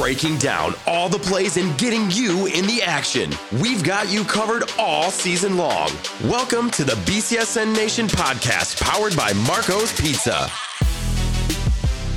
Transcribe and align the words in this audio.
breaking 0.00 0.38
down 0.38 0.72
all 0.86 1.10
the 1.10 1.18
plays 1.18 1.58
and 1.58 1.78
getting 1.78 2.10
you 2.10 2.46
in 2.46 2.66
the 2.66 2.82
action. 2.82 3.30
We've 3.60 3.84
got 3.84 4.10
you 4.10 4.24
covered 4.24 4.62
all 4.78 5.10
season 5.10 5.58
long. 5.58 5.90
Welcome 6.24 6.70
to 6.70 6.84
the 6.84 6.94
BCSN 7.04 7.76
Nation 7.76 8.06
podcast 8.06 8.80
powered 8.80 9.14
by 9.14 9.34
Marco's 9.34 9.92
Pizza. 10.00 10.50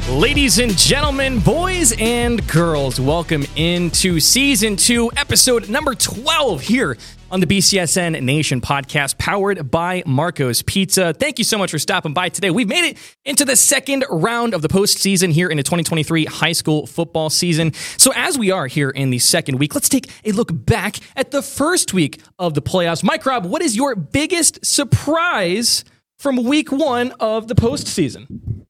Ladies 0.09 0.59
and 0.59 0.77
gentlemen, 0.77 1.39
boys 1.39 1.93
and 1.97 2.45
girls, 2.49 2.99
welcome 2.99 3.45
into 3.55 4.19
season 4.19 4.75
two, 4.75 5.09
episode 5.15 5.69
number 5.69 5.95
12 5.95 6.59
here 6.59 6.97
on 7.31 7.39
the 7.39 7.47
BCSN 7.47 8.21
Nation 8.21 8.59
podcast, 8.59 9.17
powered 9.17 9.71
by 9.71 10.03
Marco's 10.05 10.61
Pizza. 10.61 11.13
Thank 11.13 11.39
you 11.39 11.45
so 11.45 11.57
much 11.57 11.71
for 11.71 11.79
stopping 11.79 12.13
by 12.13 12.27
today. 12.27 12.51
We've 12.51 12.67
made 12.67 12.83
it 12.83 12.97
into 13.23 13.45
the 13.45 13.55
second 13.55 14.03
round 14.09 14.53
of 14.53 14.61
the 14.61 14.67
postseason 14.67 15.31
here 15.31 15.47
in 15.47 15.55
the 15.55 15.63
2023 15.63 16.25
high 16.25 16.51
school 16.51 16.85
football 16.85 17.29
season. 17.29 17.71
So, 17.97 18.11
as 18.13 18.37
we 18.37 18.51
are 18.51 18.67
here 18.67 18.89
in 18.89 19.09
the 19.09 19.19
second 19.19 19.57
week, 19.57 19.73
let's 19.73 19.87
take 19.87 20.11
a 20.25 20.33
look 20.33 20.49
back 20.51 20.97
at 21.15 21.31
the 21.31 21.41
first 21.41 21.93
week 21.93 22.21
of 22.37 22.55
the 22.55 22.61
playoffs. 22.61 23.05
Mike 23.05 23.25
Rob, 23.25 23.45
what 23.45 23.61
is 23.61 23.77
your 23.77 23.95
biggest 23.95 24.65
surprise 24.65 25.85
from 26.19 26.43
week 26.43 26.73
one 26.73 27.13
of 27.21 27.47
the 27.47 27.55
postseason? 27.55 28.65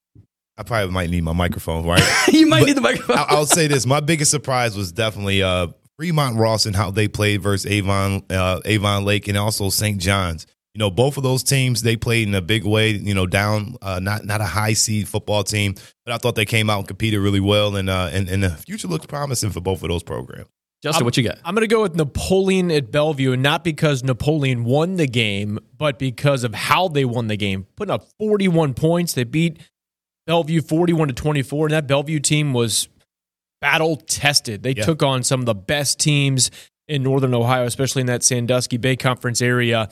I 0.58 0.64
probably 0.64 0.92
might 0.92 1.10
need 1.10 1.24
my 1.24 1.34
microphone, 1.34 1.86
right? 1.86 2.04
you 2.32 2.48
might 2.48 2.62
but 2.62 2.68
need 2.68 2.78
the 2.78 2.82
microphone. 2.82 3.18
I'll, 3.18 3.38
I'll 3.38 3.46
say 3.46 3.68
this: 3.68 3.86
my 3.86 4.00
biggest 4.00 4.32
surprise 4.32 4.78
was 4.78 4.92
definitely 4.92 5.42
uh, 5.42 5.68
Fremont 5.98 6.38
Ross 6.38 6.66
and 6.66 6.76
how 6.76 6.92
they 6.92 7.08
played 7.08 7.42
versus 7.42 7.70
Avon 7.70 8.24
uh, 8.30 8.62
Avon 8.66 9.06
Lake 9.06 9.28
and 9.28 9.38
also 9.38 9.70
St. 9.70 10.00
John's. 10.00 10.46
You 10.76 10.80
know, 10.80 10.90
both 10.90 11.18
of 11.18 11.24
those 11.24 11.44
teams 11.44 11.84
they 11.84 11.96
played 11.96 12.28
in 12.28 12.34
a 12.34 12.42
big 12.42 12.66
way. 12.66 12.92
You 12.92 13.14
know, 13.14 13.28
down 13.28 13.76
uh, 13.82 14.00
not 14.00 14.26
not 14.26 14.42
a 14.42 14.46
high 14.46 14.74
seed 14.74 15.08
football 15.08 15.44
team, 15.44 15.76
but 16.06 16.14
I 16.14 16.18
thought 16.18 16.36
they 16.36 16.46
came 16.46 16.70
out 16.70 16.80
and 16.80 16.88
competed 16.88 17.20
really 17.20 17.40
well, 17.40 17.76
and 17.76 17.90
uh, 17.90 18.10
and, 18.12 18.28
and 18.30 18.44
the 18.44 18.50
future 18.52 18.88
looks 18.88 19.06
promising 19.06 19.52
for 19.52 19.62
both 19.62 19.84
of 19.84 19.90
those 19.90 20.04
programs. 20.04 20.50
Justin, 20.82 21.04
I'm, 21.04 21.06
what 21.06 21.16
you 21.16 21.24
got? 21.24 21.38
I'm 21.46 21.56
going 21.56 21.62
to 21.62 21.74
go 21.74 21.84
with 21.84 21.96
Napoleon 21.96 22.70
at 22.70 22.92
Bellevue, 22.92 23.32
and 23.32 23.42
not 23.42 23.64
because 23.64 24.04
Napoleon 24.04 24.66
won 24.66 24.98
the 24.98 25.08
game, 25.08 25.58
but 25.78 25.98
because 25.98 26.44
of 26.44 26.54
how 26.54 26.90
they 26.90 27.06
won 27.06 27.28
the 27.28 27.38
game. 27.38 27.68
Putting 27.78 27.94
up 27.94 28.06
41 28.20 28.74
points, 28.74 29.14
they 29.14 29.24
beat 29.24 29.60
Bellevue 30.26 30.62
41 30.62 31.10
to 31.10 31.14
24, 31.14 31.68
and 31.68 31.74
that 31.74 31.88
Bellevue 31.88 32.20
team 32.20 32.54
was 32.54 32.88
battle 33.62 33.96
tested. 33.96 34.64
They 34.64 34.74
yeah. 34.74 34.84
took 34.84 35.04
on 35.04 35.24
some 35.24 35.40
of 35.40 35.46
the 35.46 35.56
best 35.56 36.00
teams 36.00 36.52
in 36.88 37.04
Northern 37.04 37.34
Ohio, 37.34 37.66
especially 37.66 38.02
in 38.02 38.08
that 38.08 38.24
Sandusky 38.24 38.78
Bay 38.78 38.96
Conference 38.96 39.42
area. 39.42 39.90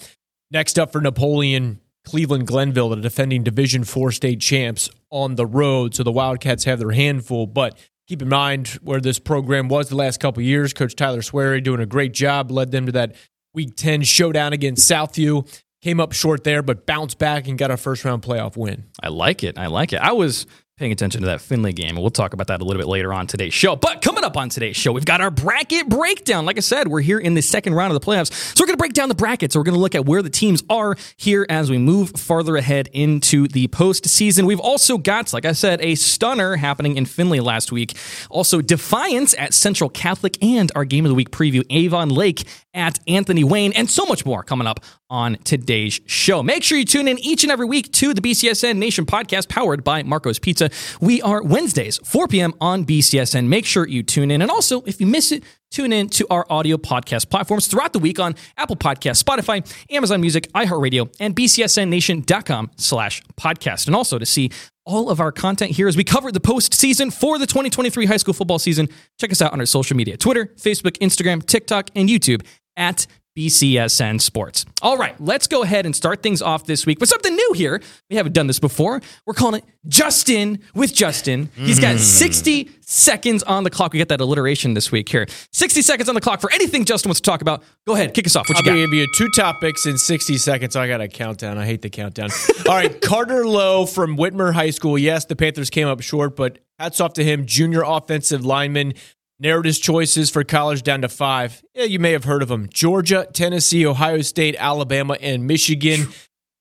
Next 0.51 0.77
up 0.77 0.91
for 0.91 1.01
Napoleon, 1.01 1.79
Cleveland 2.05 2.47
Glenville, 2.47 2.89
the 2.89 2.97
defending 2.97 3.43
Division 3.43 3.83
Four 3.83 4.11
state 4.11 4.41
champs 4.41 4.89
on 5.09 5.35
the 5.35 5.45
road. 5.45 5.95
So 5.95 6.03
the 6.03 6.11
Wildcats 6.11 6.65
have 6.65 6.79
their 6.79 6.91
handful, 6.91 7.47
but 7.47 7.77
keep 8.07 8.21
in 8.21 8.29
mind 8.29 8.79
where 8.83 8.99
this 8.99 9.19
program 9.19 9.69
was 9.69 9.89
the 9.89 9.95
last 9.95 10.19
couple 10.19 10.43
years. 10.43 10.73
Coach 10.73 10.95
Tyler 10.95 11.21
Swery 11.21 11.61
doing 11.61 11.79
a 11.79 11.85
great 11.85 12.13
job, 12.13 12.51
led 12.51 12.71
them 12.71 12.85
to 12.87 12.91
that 12.91 13.15
Week 13.53 13.75
10 13.75 14.03
showdown 14.03 14.53
against 14.53 14.89
Southview. 14.89 15.45
Came 15.81 15.99
up 15.99 16.13
short 16.13 16.43
there, 16.43 16.61
but 16.61 16.85
bounced 16.85 17.17
back 17.17 17.47
and 17.47 17.57
got 17.57 17.71
a 17.71 17.77
first 17.77 18.05
round 18.05 18.21
playoff 18.21 18.55
win. 18.55 18.85
I 19.01 19.09
like 19.09 19.43
it. 19.43 19.57
I 19.57 19.65
like 19.67 19.93
it. 19.93 19.99
I 19.99 20.11
was 20.11 20.45
paying 20.81 20.91
attention 20.91 21.21
to 21.21 21.27
that 21.27 21.39
Findlay 21.39 21.73
game. 21.73 21.89
And 21.89 21.99
we'll 21.99 22.09
talk 22.09 22.33
about 22.33 22.47
that 22.47 22.59
a 22.59 22.65
little 22.65 22.81
bit 22.81 22.87
later 22.87 23.13
on 23.13 23.27
today's 23.27 23.53
show. 23.53 23.75
But 23.75 24.01
coming 24.01 24.23
up 24.23 24.35
on 24.35 24.49
today's 24.49 24.75
show, 24.75 24.91
we've 24.91 25.05
got 25.05 25.21
our 25.21 25.29
bracket 25.29 25.87
breakdown. 25.87 26.43
Like 26.43 26.57
I 26.57 26.61
said, 26.61 26.87
we're 26.87 27.01
here 27.01 27.19
in 27.19 27.35
the 27.35 27.41
second 27.43 27.75
round 27.75 27.93
of 27.93 28.01
the 28.01 28.03
playoffs. 28.03 28.33
So 28.33 28.63
we're 28.63 28.65
going 28.65 28.77
to 28.77 28.81
break 28.81 28.93
down 28.93 29.07
the 29.07 29.13
brackets. 29.13 29.55
We're 29.55 29.61
going 29.61 29.75
to 29.75 29.79
look 29.79 29.93
at 29.93 30.07
where 30.07 30.23
the 30.23 30.31
teams 30.31 30.63
are 30.71 30.95
here 31.17 31.45
as 31.49 31.69
we 31.69 31.77
move 31.77 32.13
farther 32.15 32.55
ahead 32.55 32.89
into 32.93 33.47
the 33.47 33.67
postseason. 33.67 34.45
We've 34.45 34.59
also 34.59 34.97
got, 34.97 35.31
like 35.33 35.45
I 35.45 35.51
said, 35.51 35.81
a 35.81 35.93
stunner 35.93 36.55
happening 36.55 36.97
in 36.97 37.05
Findlay 37.05 37.41
last 37.41 37.71
week. 37.71 37.95
Also, 38.31 38.59
Defiance 38.59 39.35
at 39.37 39.53
Central 39.53 39.87
Catholic 39.87 40.43
and 40.43 40.71
our 40.75 40.85
game 40.85 41.05
of 41.05 41.09
the 41.09 41.15
week 41.15 41.29
preview, 41.29 41.63
Avon 41.69 42.09
Lake 42.09 42.47
at 42.73 42.99
Anthony 43.07 43.43
Wayne, 43.43 43.71
and 43.73 43.87
so 43.87 44.05
much 44.05 44.25
more 44.25 44.41
coming 44.41 44.65
up 44.65 44.79
on 45.11 45.35
today's 45.43 45.99
show. 46.07 46.41
Make 46.41 46.63
sure 46.63 46.77
you 46.77 46.85
tune 46.85 47.07
in 47.07 47.19
each 47.19 47.43
and 47.43 47.51
every 47.51 47.67
week 47.67 47.91
to 47.91 48.13
the 48.13 48.21
BCSN 48.21 48.77
Nation 48.77 49.05
podcast 49.05 49.49
powered 49.49 49.83
by 49.83 50.01
Marco's 50.01 50.39
Pizza. 50.39 50.71
We 51.01 51.21
are 51.21 51.43
Wednesdays, 51.43 51.99
4 52.03 52.27
p.m. 52.29 52.53
on 52.61 52.85
BCSN. 52.85 53.47
Make 53.47 53.65
sure 53.65 53.87
you 53.87 54.01
tune 54.01 54.31
in. 54.31 54.41
And 54.41 54.49
also, 54.49 54.81
if 54.83 55.01
you 55.01 55.05
miss 55.05 55.31
it, 55.33 55.43
tune 55.69 55.91
in 55.91 56.09
to 56.09 56.25
our 56.29 56.45
audio 56.49 56.77
podcast 56.77 57.29
platforms 57.29 57.67
throughout 57.67 57.93
the 57.93 57.99
week 57.99 58.19
on 58.19 58.35
Apple 58.57 58.77
Podcasts, 58.77 59.21
Spotify, 59.21 59.69
Amazon 59.91 60.21
Music, 60.21 60.51
iHeartRadio, 60.53 61.13
and 61.19 61.35
BCSNNation.com 61.35 62.71
slash 62.77 63.21
podcast. 63.39 63.87
And 63.87 63.95
also 63.95 64.17
to 64.17 64.25
see 64.25 64.49
all 64.85 65.09
of 65.09 65.19
our 65.19 65.31
content 65.31 65.71
here 65.71 65.87
as 65.87 65.95
we 65.95 66.03
cover 66.03 66.31
the 66.31 66.39
postseason 66.39 67.13
for 67.13 67.37
the 67.37 67.45
2023 67.45 68.05
high 68.05 68.17
school 68.17 68.33
football 68.33 68.59
season. 68.59 68.89
Check 69.19 69.31
us 69.31 69.41
out 69.41 69.53
on 69.53 69.59
our 69.59 69.65
social 69.65 69.95
media 69.95 70.17
Twitter, 70.17 70.47
Facebook, 70.57 70.97
Instagram, 70.99 71.45
TikTok, 71.45 71.89
and 71.95 72.09
YouTube 72.09 72.45
at 72.77 73.05
BCSN 73.37 74.19
Sports. 74.19 74.65
All 74.81 74.97
right, 74.97 75.19
let's 75.21 75.47
go 75.47 75.63
ahead 75.63 75.85
and 75.85 75.95
start 75.95 76.21
things 76.21 76.41
off 76.41 76.65
this 76.65 76.85
week 76.85 76.99
with 76.99 77.07
something 77.07 77.33
new 77.33 77.53
here. 77.53 77.81
We 78.09 78.17
haven't 78.17 78.33
done 78.33 78.47
this 78.47 78.59
before. 78.59 79.01
We're 79.25 79.33
calling 79.33 79.61
it 79.61 79.65
Justin 79.87 80.59
with 80.75 80.93
Justin. 80.93 81.49
He's 81.55 81.79
got 81.79 81.95
mm. 81.95 81.99
60 81.99 82.69
seconds 82.81 83.41
on 83.43 83.63
the 83.63 83.69
clock. 83.69 83.93
We 83.93 83.99
get 83.99 84.09
that 84.09 84.19
alliteration 84.19 84.73
this 84.73 84.91
week 84.91 85.07
here. 85.07 85.27
60 85.53 85.81
seconds 85.81 86.09
on 86.09 86.15
the 86.15 86.21
clock 86.21 86.41
for 86.41 86.51
anything 86.51 86.83
Justin 86.83 87.09
wants 87.09 87.21
to 87.21 87.29
talk 87.29 87.41
about. 87.41 87.63
Go 87.87 87.93
ahead, 87.93 88.13
kick 88.13 88.25
us 88.25 88.35
off. 88.35 88.49
What 88.49 88.57
you 88.57 88.69
I'll 88.69 88.77
got? 88.77 88.81
give 88.81 88.93
you 88.93 89.07
two 89.15 89.29
topics 89.35 89.85
in 89.85 89.97
60 89.97 90.37
seconds. 90.37 90.75
I 90.75 90.87
got 90.87 90.99
a 90.99 91.07
countdown. 91.07 91.57
I 91.57 91.65
hate 91.65 91.81
the 91.81 91.89
countdown. 91.89 92.29
All 92.67 92.75
right, 92.75 93.01
Carter 93.01 93.45
Lowe 93.47 93.85
from 93.85 94.17
Whitmer 94.17 94.53
High 94.53 94.71
School. 94.71 94.97
Yes, 94.97 95.25
the 95.25 95.37
Panthers 95.37 95.69
came 95.69 95.87
up 95.87 96.01
short, 96.01 96.35
but 96.35 96.59
hats 96.77 96.99
off 96.99 97.13
to 97.13 97.23
him. 97.23 97.45
Junior 97.45 97.83
offensive 97.85 98.45
lineman 98.45 98.93
narrowed 99.41 99.65
his 99.65 99.79
choices 99.79 100.29
for 100.29 100.43
college 100.43 100.83
down 100.83 101.01
to 101.01 101.09
five. 101.09 101.63
Yeah, 101.73 101.85
you 101.85 101.99
may 101.99 102.11
have 102.11 102.23
heard 102.23 102.41
of 102.43 102.47
them 102.47 102.69
Georgia, 102.71 103.27
Tennessee, 103.33 103.85
Ohio 103.85 104.21
State, 104.21 104.55
Alabama, 104.57 105.17
and 105.19 105.47
Michigan. 105.47 106.07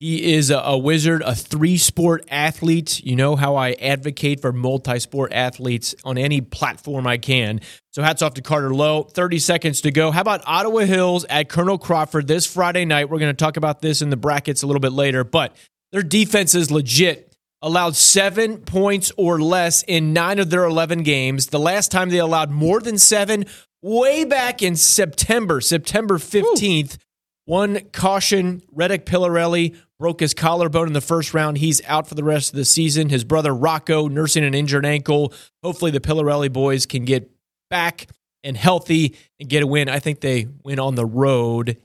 He 0.01 0.33
is 0.33 0.51
a, 0.51 0.57
a 0.57 0.79
wizard, 0.79 1.21
a 1.21 1.35
three 1.35 1.77
sport 1.77 2.27
athlete. 2.31 3.05
You 3.05 3.17
know 3.17 3.37
how 3.37 3.57
I 3.57 3.73
advocate 3.73 4.41
for 4.41 4.51
multi 4.51 4.99
sport 4.99 5.31
athletes 5.35 5.95
on 6.05 6.17
any 6.17 6.41
platform 6.41 7.07
I 7.07 7.19
can. 7.19 7.61
So 7.93 8.03
hats 8.03 8.23
off 8.23 8.33
to 8.35 8.43
Carter 8.43 8.73
Lowe. 8.73 9.03
30 9.03 9.39
seconds 9.41 9.83
to 9.83 9.91
go. 9.91 10.11
How 10.11 10.23
about 10.23 10.41
Ottawa 10.47 10.81
Hills 10.81 11.27
at 11.27 11.51
Colonel 11.51 11.77
Crawford 11.77 12.27
this 12.27 12.47
Friday 12.47 12.87
night? 12.87 13.11
We're 13.11 13.19
going 13.19 13.37
to 13.37 13.45
talk 13.45 13.59
about 13.59 13.83
this 13.83 14.01
in 14.01 14.09
the 14.09 14.17
brackets 14.17 14.62
a 14.62 14.67
little 14.67 14.81
bit 14.81 14.93
later, 14.93 15.23
but 15.23 15.55
their 15.93 16.03
defense 16.03 16.55
is 16.55 16.71
legit 16.71 17.30
allowed 17.62 17.97
seven 17.97 18.59
points 18.59 19.12
or 19.16 19.41
less 19.41 19.82
in 19.82 20.12
nine 20.12 20.38
of 20.38 20.50
their 20.50 20.65
11 20.65 21.03
games. 21.03 21.48
The 21.48 21.59
last 21.59 21.91
time 21.91 22.09
they 22.09 22.19
allowed 22.19 22.50
more 22.50 22.81
than 22.81 22.98
seven, 22.98 23.44
way 23.82 24.25
back 24.25 24.62
in 24.62 24.76
September, 24.76 25.60
September 25.60 26.19
15th. 26.19 26.94
Ooh. 26.94 26.99
One 27.47 27.81
caution 27.93 28.62
Reddick 28.70 29.06
Pillarelli 29.06 29.76
broke 29.99 30.20
his 30.20 30.34
collarbone 30.34 30.87
in 30.87 30.93
the 30.93 31.00
first 31.00 31.34
round. 31.34 31.59
He's 31.59 31.82
out 31.84 32.06
for 32.06 32.15
the 32.15 32.22
rest 32.22 32.53
of 32.53 32.56
the 32.56 32.65
season. 32.65 33.09
His 33.09 33.25
brother 33.25 33.53
Rocco 33.53 34.06
nursing 34.06 34.44
an 34.44 34.54
injured 34.54 34.87
ankle. 34.87 35.32
Hopefully, 35.62 35.91
the 35.91 36.00
Pillarelli 36.00 36.53
boys 36.53 36.87
can 36.87 37.04
get 37.04 37.28
back 37.69 38.06
and 38.44 38.56
healthy 38.56 39.16
and 39.41 39.49
get 39.49 39.65
a 39.65 39.66
win. 39.66 39.88
I 39.88 39.99
think 39.99 40.20
they 40.20 40.47
win 40.62 40.78
on 40.78 40.94
the 40.94 41.04
road. 41.04 41.76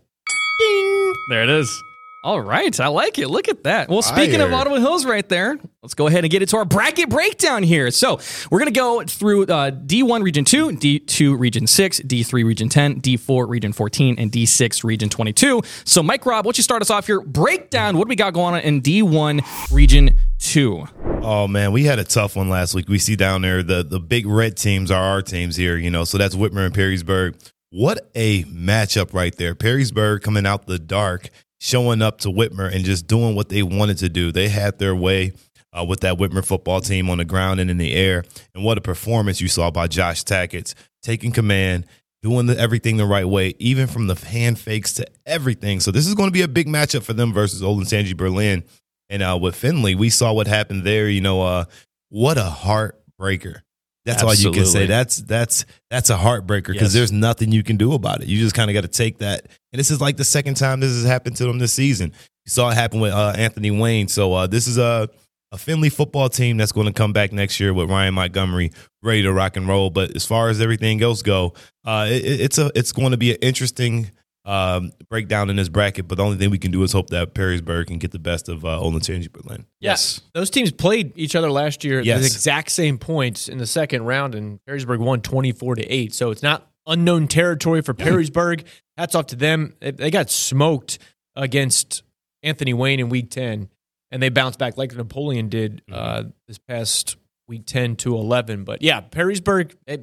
Ding! 0.59 1.13
There 1.29 1.43
it 1.43 1.49
is. 1.49 1.83
All 2.25 2.41
right, 2.41 2.79
I 2.79 2.87
like 2.87 3.19
it. 3.19 3.27
Look 3.27 3.49
at 3.49 3.65
that. 3.65 3.87
Well, 3.87 4.01
speaking 4.01 4.41
of 4.41 4.51
Ottawa 4.51 4.77
Hills 4.77 5.05
right 5.05 5.29
there, 5.29 5.59
let's 5.83 5.93
go 5.93 6.07
ahead 6.07 6.23
and 6.23 6.31
get 6.31 6.41
into 6.41 6.57
our 6.57 6.65
bracket 6.65 7.07
breakdown 7.07 7.61
here. 7.61 7.91
So 7.91 8.19
we're 8.49 8.57
going 8.57 8.73
to 8.73 8.79
go 8.79 9.03
through 9.03 9.43
uh, 9.43 9.69
D1 9.69 10.23
Region 10.23 10.43
2, 10.43 10.69
D2 10.69 11.39
Region 11.39 11.67
6, 11.67 11.99
D3 11.99 12.43
Region 12.43 12.67
10, 12.67 13.01
D4 13.01 13.47
Region 13.47 13.73
14, 13.73 14.15
and 14.17 14.31
D6 14.31 14.83
Region 14.83 15.07
22. 15.07 15.61
So, 15.83 16.01
Mike 16.01 16.25
Rob, 16.25 16.45
why 16.45 16.49
don't 16.49 16.57
you 16.57 16.63
start 16.63 16.81
us 16.81 16.89
off 16.89 17.05
here? 17.05 17.21
Breakdown, 17.21 17.95
what 17.95 18.05
do 18.05 18.09
we 18.09 18.15
got 18.15 18.33
going 18.33 18.55
on 18.55 18.61
in 18.61 18.81
D1 18.81 19.71
Region 19.71 20.17
2? 20.39 20.83
Oh 21.21 21.47
man, 21.47 21.73
we 21.73 21.83
had 21.83 21.99
a 21.99 22.03
tough 22.03 22.35
one 22.35 22.49
last 22.49 22.73
week. 22.73 22.89
We 22.89 22.97
see 22.97 23.15
down 23.15 23.43
there 23.43 23.61
the 23.61 23.83
the 23.83 23.99
big 23.99 24.25
red 24.25 24.57
teams 24.57 24.89
are 24.89 25.03
our 25.03 25.21
teams 25.21 25.57
here, 25.57 25.77
you 25.77 25.91
know. 25.91 26.03
So 26.03 26.17
that's 26.17 26.35
Whitmer 26.35 26.65
and 26.65 26.73
Perrysburg. 26.73 27.51
What 27.69 28.09
a 28.15 28.45
matchup 28.45 29.13
right 29.13 29.35
there. 29.35 29.53
Perrysburg 29.53 30.21
coming 30.21 30.45
out 30.45 30.65
the 30.65 30.79
dark 30.79 31.29
showing 31.65 32.03
up 32.03 32.19
to 32.19 32.27
Whitmer 32.27 32.71
and 32.71 32.85
just 32.85 33.07
doing 33.07 33.33
what 33.35 33.49
they 33.49 33.63
wanted 33.63 33.97
to 33.97 34.07
do. 34.07 34.31
They 34.31 34.49
had 34.49 34.77
their 34.77 34.95
way 34.95 35.33
uh, 35.73 35.83
with 35.83 36.01
that 36.01 36.17
Whitmer 36.19 36.45
football 36.45 36.79
team 36.79 37.09
on 37.09 37.17
the 37.17 37.25
ground 37.25 37.59
and 37.59 37.71
in 37.71 37.77
the 37.77 37.95
air. 37.95 38.23
And 38.53 38.63
what 38.63 38.77
a 38.77 38.81
performance 38.81 39.41
you 39.41 39.47
saw 39.47 39.71
by 39.71 39.87
Josh 39.87 40.23
Tackett, 40.23 40.75
taking 41.01 41.31
command, 41.31 41.87
doing 42.21 42.45
the, 42.45 42.55
everything 42.55 42.97
the 42.97 43.05
right 43.07 43.27
way, 43.27 43.55
even 43.57 43.87
from 43.87 44.05
the 44.05 44.13
hand 44.13 44.59
fakes 44.59 44.93
to 44.93 45.07
everything. 45.25 45.79
So 45.79 45.89
this 45.89 46.05
is 46.05 46.13
going 46.13 46.27
to 46.29 46.33
be 46.33 46.43
a 46.43 46.47
big 46.47 46.67
matchup 46.67 47.01
for 47.01 47.13
them 47.13 47.33
versus 47.33 47.63
Olentangy 47.63 48.15
Berlin. 48.15 48.63
And 49.09 49.23
uh, 49.23 49.39
with 49.41 49.55
Findlay, 49.55 49.95
we 49.95 50.11
saw 50.11 50.33
what 50.33 50.45
happened 50.45 50.83
there. 50.83 51.09
You 51.09 51.21
know, 51.21 51.41
uh, 51.41 51.65
what 52.09 52.37
a 52.37 52.41
heartbreaker 52.41 53.61
that's 54.05 54.21
Absolutely. 54.21 54.47
all 54.47 54.53
you 54.53 54.61
can 54.61 54.71
say. 54.71 54.85
That's 54.85 55.17
that's 55.17 55.65
that's 55.89 56.09
a 56.11 56.15
heartbreaker 56.15 56.67
because 56.67 56.81
yes. 56.81 56.93
there's 56.93 57.11
nothing 57.11 57.51
you 57.51 57.63
can 57.63 57.75
do 57.75 57.93
about 57.93 58.21
it. 58.21 58.27
You 58.27 58.37
just 58.37 58.55
kind 58.55 58.69
of 58.69 58.75
got 58.75 58.81
to 58.81 58.87
take 58.87 59.17
that. 59.17 59.47
And 59.73 59.79
this 59.79 59.89
is 59.89 59.99
like 59.99 60.17
the 60.17 60.23
second 60.23 60.55
time 60.55 60.79
this 60.79 60.91
has 60.91 61.05
happened 61.05 61.37
to 61.37 61.45
them 61.45 61.57
this 61.57 61.73
season. 61.73 62.11
You 62.45 62.49
saw 62.49 62.69
it 62.69 62.75
happen 62.75 62.99
with 62.99 63.13
uh, 63.13 63.33
Anthony 63.35 63.71
Wayne. 63.71 64.07
So 64.07 64.33
uh, 64.33 64.47
this 64.47 64.67
is 64.67 64.77
a 64.77 65.09
a 65.51 65.57
Findlay 65.57 65.89
football 65.89 66.29
team 66.29 66.57
that's 66.57 66.71
going 66.71 66.87
to 66.87 66.93
come 66.93 67.13
back 67.13 67.31
next 67.31 67.59
year 67.59 67.73
with 67.73 67.89
Ryan 67.89 68.13
Montgomery 68.13 68.71
ready 69.01 69.23
to 69.23 69.33
rock 69.33 69.57
and 69.57 69.67
roll. 69.67 69.89
But 69.89 70.15
as 70.15 70.25
far 70.25 70.49
as 70.49 70.61
everything 70.61 71.01
else 71.01 71.21
go, 71.21 71.53
uh, 71.83 72.07
it, 72.09 72.41
it's 72.41 72.57
a 72.59 72.71
it's 72.75 72.91
going 72.91 73.11
to 73.11 73.17
be 73.17 73.31
an 73.31 73.37
interesting 73.41 74.11
um, 74.45 74.91
breakdown 75.09 75.49
in 75.49 75.55
this 75.55 75.69
bracket. 75.69 76.07
But 76.07 76.15
the 76.17 76.23
only 76.23 76.37
thing 76.37 76.49
we 76.51 76.57
can 76.57 76.71
do 76.71 76.83
is 76.83 76.91
hope 76.91 77.09
that 77.09 77.33
Perrysburg 77.33 77.87
can 77.87 77.97
get 77.97 78.11
the 78.11 78.19
best 78.19 78.47
of 78.49 78.63
uh, 78.63 78.79
Olentangy 78.79 79.31
Berlin. 79.31 79.65
Yes. 79.79 80.21
Those 80.33 80.49
teams 80.49 80.71
played 80.71 81.11
each 81.17 81.35
other 81.35 81.49
last 81.51 81.83
year 81.83 81.99
at 81.99 82.05
Yes. 82.05 82.19
the 82.21 82.25
exact 82.27 82.71
same 82.71 82.97
points 82.97 83.47
in 83.47 83.57
the 83.57 83.65
second 83.67 84.03
round, 84.03 84.35
and 84.35 84.59
Perrysburg 84.69 84.99
won 84.99 85.21
24 85.21 85.75
to 85.75 85.83
8. 85.83 86.13
So 86.13 86.29
it's 86.31 86.43
not 86.43 86.69
unknown 86.87 87.27
territory 87.27 87.81
for 87.81 87.93
Perrysburg. 87.93 88.63
Hats 88.97 89.15
off 89.15 89.27
to 89.27 89.35
them. 89.35 89.73
They- 89.79 89.91
They 89.91 90.11
got 90.11 90.29
smoked 90.29 90.99
against 91.35 92.03
Anthony 92.43 92.73
Wayne 92.73 92.99
in 92.99 93.09
week 93.09 93.29
10, 93.31 93.69
and 94.11 94.21
they 94.23 94.29
bounced 94.29 94.59
back 94.59 94.77
like 94.77 94.95
Napoleon 94.95 95.49
did 95.49 95.81
uh, 95.91 96.23
this 96.47 96.57
past 96.59 97.17
week 97.47 97.63
10 97.65 97.95
to 97.97 98.15
11. 98.15 98.63
But 98.63 98.81
yeah, 98.81 99.01
Perrysburg, 99.01 99.73
eh, 99.87 99.97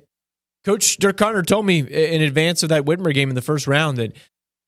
Coach 0.64 0.96
Dirk 0.98 1.16
Connor 1.16 1.42
told 1.42 1.66
me 1.66 1.80
in 1.80 2.22
advance 2.22 2.62
of 2.62 2.68
that 2.68 2.84
Whitmer 2.84 3.12
game 3.12 3.28
in 3.28 3.34
the 3.34 3.42
first 3.42 3.66
round 3.66 3.98
that 3.98 4.16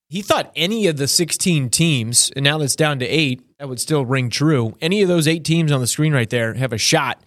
he 0.08 0.23
thought 0.23 0.52
any 0.55 0.87
of 0.87 0.96
the 0.96 1.08
16 1.08 1.70
teams, 1.70 2.31
and 2.37 2.44
now 2.44 2.58
that's 2.58 2.76
down 2.76 2.99
to 2.99 3.06
eight, 3.06 3.43
that 3.58 3.69
would 3.69 3.81
still 3.81 4.05
ring 4.05 4.31
true. 4.31 4.76
Any 4.81 5.02
of 5.02 5.08
those 5.08 5.26
eight 5.26 5.44
teams 5.44 5.73
on 5.73 5.81
the 5.81 5.87
screen 5.87 6.12
right 6.12 6.29
there 6.29 6.55
have 6.55 6.73
a 6.73 6.79
shot 6.79 7.23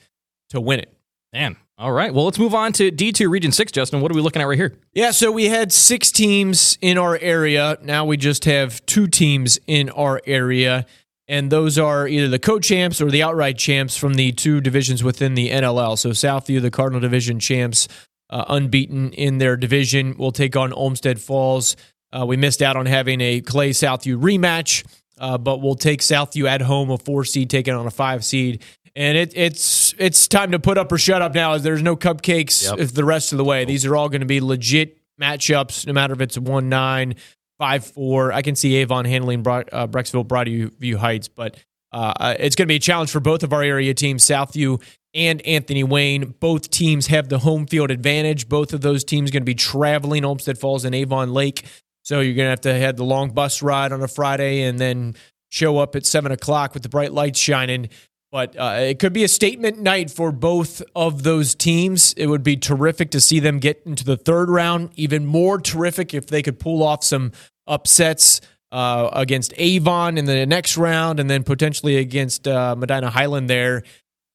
to 0.50 0.62
win 0.62 0.80
it. 0.80 0.94
Man. 1.34 1.58
All 1.80 1.92
right. 1.92 2.12
Well, 2.12 2.26
let's 2.26 2.40
move 2.40 2.56
on 2.56 2.74
to 2.74 2.92
D2 2.92 3.30
Region 3.30 3.52
6, 3.52 3.72
Justin. 3.72 4.02
What 4.02 4.12
are 4.12 4.16
we 4.16 4.22
looking 4.22 4.42
at 4.42 4.46
right 4.46 4.58
here? 4.58 4.74
Yeah, 4.94 5.12
so 5.12 5.32
we 5.32 5.46
had 5.46 5.72
six 5.72 6.12
teams 6.12 6.76
in 6.82 6.98
our 6.98 7.20
area. 7.22 7.78
Now 7.84 8.04
we 8.04 8.18
just 8.18 8.46
have 8.46 8.84
two 8.88 9.06
teams 9.06 9.60
in 9.68 9.92
our 9.92 10.20
area. 10.26 10.88
And 11.28 11.52
those 11.52 11.78
are 11.78 12.08
either 12.08 12.30
the 12.30 12.40
co 12.40 12.58
champs 12.58 13.00
or 13.00 13.12
the 13.12 13.22
outright 13.22 13.60
champs 13.60 13.96
from 13.96 14.16
the 14.16 14.32
two 14.32 14.60
divisions 14.60 15.04
within 15.04 15.36
the 15.36 15.52
NLL. 15.52 16.00
So 16.00 16.12
Southview, 16.12 16.62
the 16.62 16.72
Cardinal 16.72 17.02
Division 17.02 17.40
champs, 17.40 17.88
uh, 18.30 18.46
unbeaten 18.48 19.12
in 19.14 19.38
their 19.38 19.56
division, 19.56 20.18
will 20.18 20.32
take 20.32 20.56
on 20.56 20.74
Olmsted 20.74 21.22
Falls. 21.22 21.76
Uh, 22.12 22.26
we 22.26 22.38
missed 22.38 22.62
out 22.62 22.76
on 22.78 22.86
having 22.86 23.20
a 23.22 23.42
Clay 23.42 23.72
Southview 23.72 24.20
rematch, 24.22 24.86
uh, 25.20 25.38
but 25.38 25.62
we'll 25.62 25.76
take 25.76 26.02
Southview 26.02 26.48
at 26.50 26.62
home, 26.62 26.90
a 26.90 26.98
four 26.98 27.24
seed 27.26 27.50
taking 27.50 27.74
on 27.74 27.86
a 27.86 27.92
five 27.92 28.24
seed. 28.24 28.64
And 28.96 29.18
it, 29.18 29.34
it's 29.36 29.94
it's 30.00 30.28
time 30.28 30.52
to 30.52 30.60
put 30.60 30.78
up 30.78 30.92
or 30.92 30.98
shut 30.98 31.22
up 31.22 31.36
now. 31.36 31.54
As 31.54 31.64
there's 31.64 31.84
no 31.84 31.96
cupcakes 31.96 32.64
Yep. 32.64 32.80
if 32.80 32.94
the 32.94 33.06
rest 33.06 33.32
of 33.32 33.38
the 33.38 33.44
way. 33.44 33.64
These 33.64 33.86
are 33.86 33.96
all 33.96 34.10
going 34.10 34.22
to 34.22 34.28
be 34.28 34.42
legit 34.42 34.98
matchups, 35.22 35.86
no 35.86 35.94
matter 35.94 36.14
if 36.14 36.22
it's 36.22 36.38
one 36.38 36.68
nine, 36.70 37.16
five 37.60 37.86
four. 37.86 38.32
I 38.34 38.42
can 38.42 38.56
see 38.56 38.76
Avon 38.78 39.06
handling 39.06 39.44
Broad, 39.44 39.70
uh, 39.72 39.86
Brecksville, 39.88 40.26
Broadview 40.26 40.96
Heights, 40.96 41.28
but 41.28 41.58
uh, 41.92 42.36
it's 42.40 42.56
going 42.56 42.66
to 42.68 42.72
be 42.72 42.78
a 42.78 42.80
challenge 42.80 43.12
for 43.12 43.20
both 43.20 43.44
of 43.44 43.54
our 43.54 43.62
area 43.62 43.94
teams, 43.94 44.26
Southview 44.26 44.82
and 45.18 45.42
Anthony 45.42 45.84
Wayne. 45.84 46.36
Both 46.40 46.70
teams 46.70 47.08
have 47.08 47.28
the 47.28 47.40
home 47.40 47.66
field 47.66 47.92
advantage. 47.92 48.48
Both 48.48 48.72
of 48.72 48.82
those 48.82 49.04
teams 49.04 49.32
going 49.32 49.42
to 49.42 49.46
be 49.46 49.56
traveling 49.56 50.24
Olmsted 50.24 50.58
Falls 50.58 50.86
and 50.86 50.96
Avon 50.96 51.34
Lake, 51.34 51.66
so 52.04 52.22
you're 52.22 52.36
going 52.36 52.46
to 52.46 52.52
have 52.52 52.62
to 52.62 52.74
have 52.74 52.96
the 52.96 53.04
long 53.04 53.32
bus 53.32 53.62
ride 53.62 53.92
on 53.92 54.02
a 54.02 54.08
Friday 54.08 54.62
and 54.62 54.80
then 54.80 55.16
show 55.50 55.80
up 55.80 55.96
at 55.96 56.06
seven 56.06 56.32
o'clock 56.32 56.74
with 56.74 56.84
the 56.84 56.90
bright 56.90 57.12
lights 57.12 57.40
shining. 57.40 57.90
But 58.32 58.56
uh, 58.58 58.76
it 58.80 59.00
could 59.00 59.14
be 59.14 59.24
a 59.24 59.28
statement 59.28 59.80
night 59.80 60.12
for 60.12 60.32
both 60.32 60.82
of 60.96 61.24
those 61.24 61.56
teams. 61.56 62.14
It 62.14 62.28
would 62.28 62.44
be 62.44 62.58
terrific 62.58 63.12
to 63.12 63.22
see 63.22 63.40
them 63.40 63.60
get 63.60 63.82
into 63.86 64.04
the 64.04 64.18
third 64.18 64.50
round. 64.50 64.92
Even 64.96 65.26
more 65.26 65.60
terrific 65.60 66.14
if 66.14 66.28
they 66.28 66.42
could 66.42 66.60
pull 66.60 66.84
off 66.84 67.04
some 67.04 67.32
upsets 67.66 68.42
uh, 68.72 69.10
against 69.14 69.54
Avon 69.58 70.18
in 70.18 70.26
the 70.26 70.46
next 70.46 70.78
round 70.78 71.20
and 71.22 71.30
then 71.30 71.44
potentially 71.44 71.98
against 71.98 72.48
uh, 72.48 72.76
Medina 72.76 73.10
Highland 73.10 73.50
there. 73.50 73.84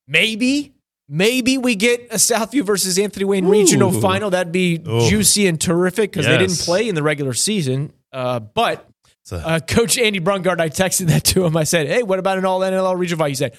Maybe, 0.08 0.71
maybe 1.12 1.58
we 1.58 1.76
get 1.76 2.00
a 2.10 2.16
Southview 2.16 2.64
versus 2.64 2.98
Anthony 2.98 3.24
Wayne 3.26 3.44
regional 3.46 3.92
final. 3.92 4.30
That'd 4.30 4.50
be 4.52 4.80
Oh. 4.86 5.08
juicy 5.08 5.46
and 5.46 5.60
terrific 5.60 6.10
because 6.10 6.26
they 6.26 6.38
didn't 6.38 6.58
play 6.58 6.88
in 6.88 6.94
the 6.94 7.02
regular 7.02 7.34
season. 7.34 7.92
Uh, 8.12 8.40
but 8.40 8.88
So, 9.24 9.36
uh, 9.36 9.60
Coach 9.60 9.98
Andy 9.98 10.18
Brungard, 10.20 10.58
I 10.60 10.68
texted 10.68 11.06
that 11.08 11.22
to 11.26 11.44
him. 11.44 11.56
I 11.56 11.64
said, 11.64 11.86
"Hey, 11.86 12.02
what 12.02 12.18
about 12.18 12.38
an 12.38 12.44
all 12.44 12.60
NLL 12.64 12.96
regional 12.96 13.18
final?" 13.18 13.28
He 13.28 13.34
said, 13.36 13.52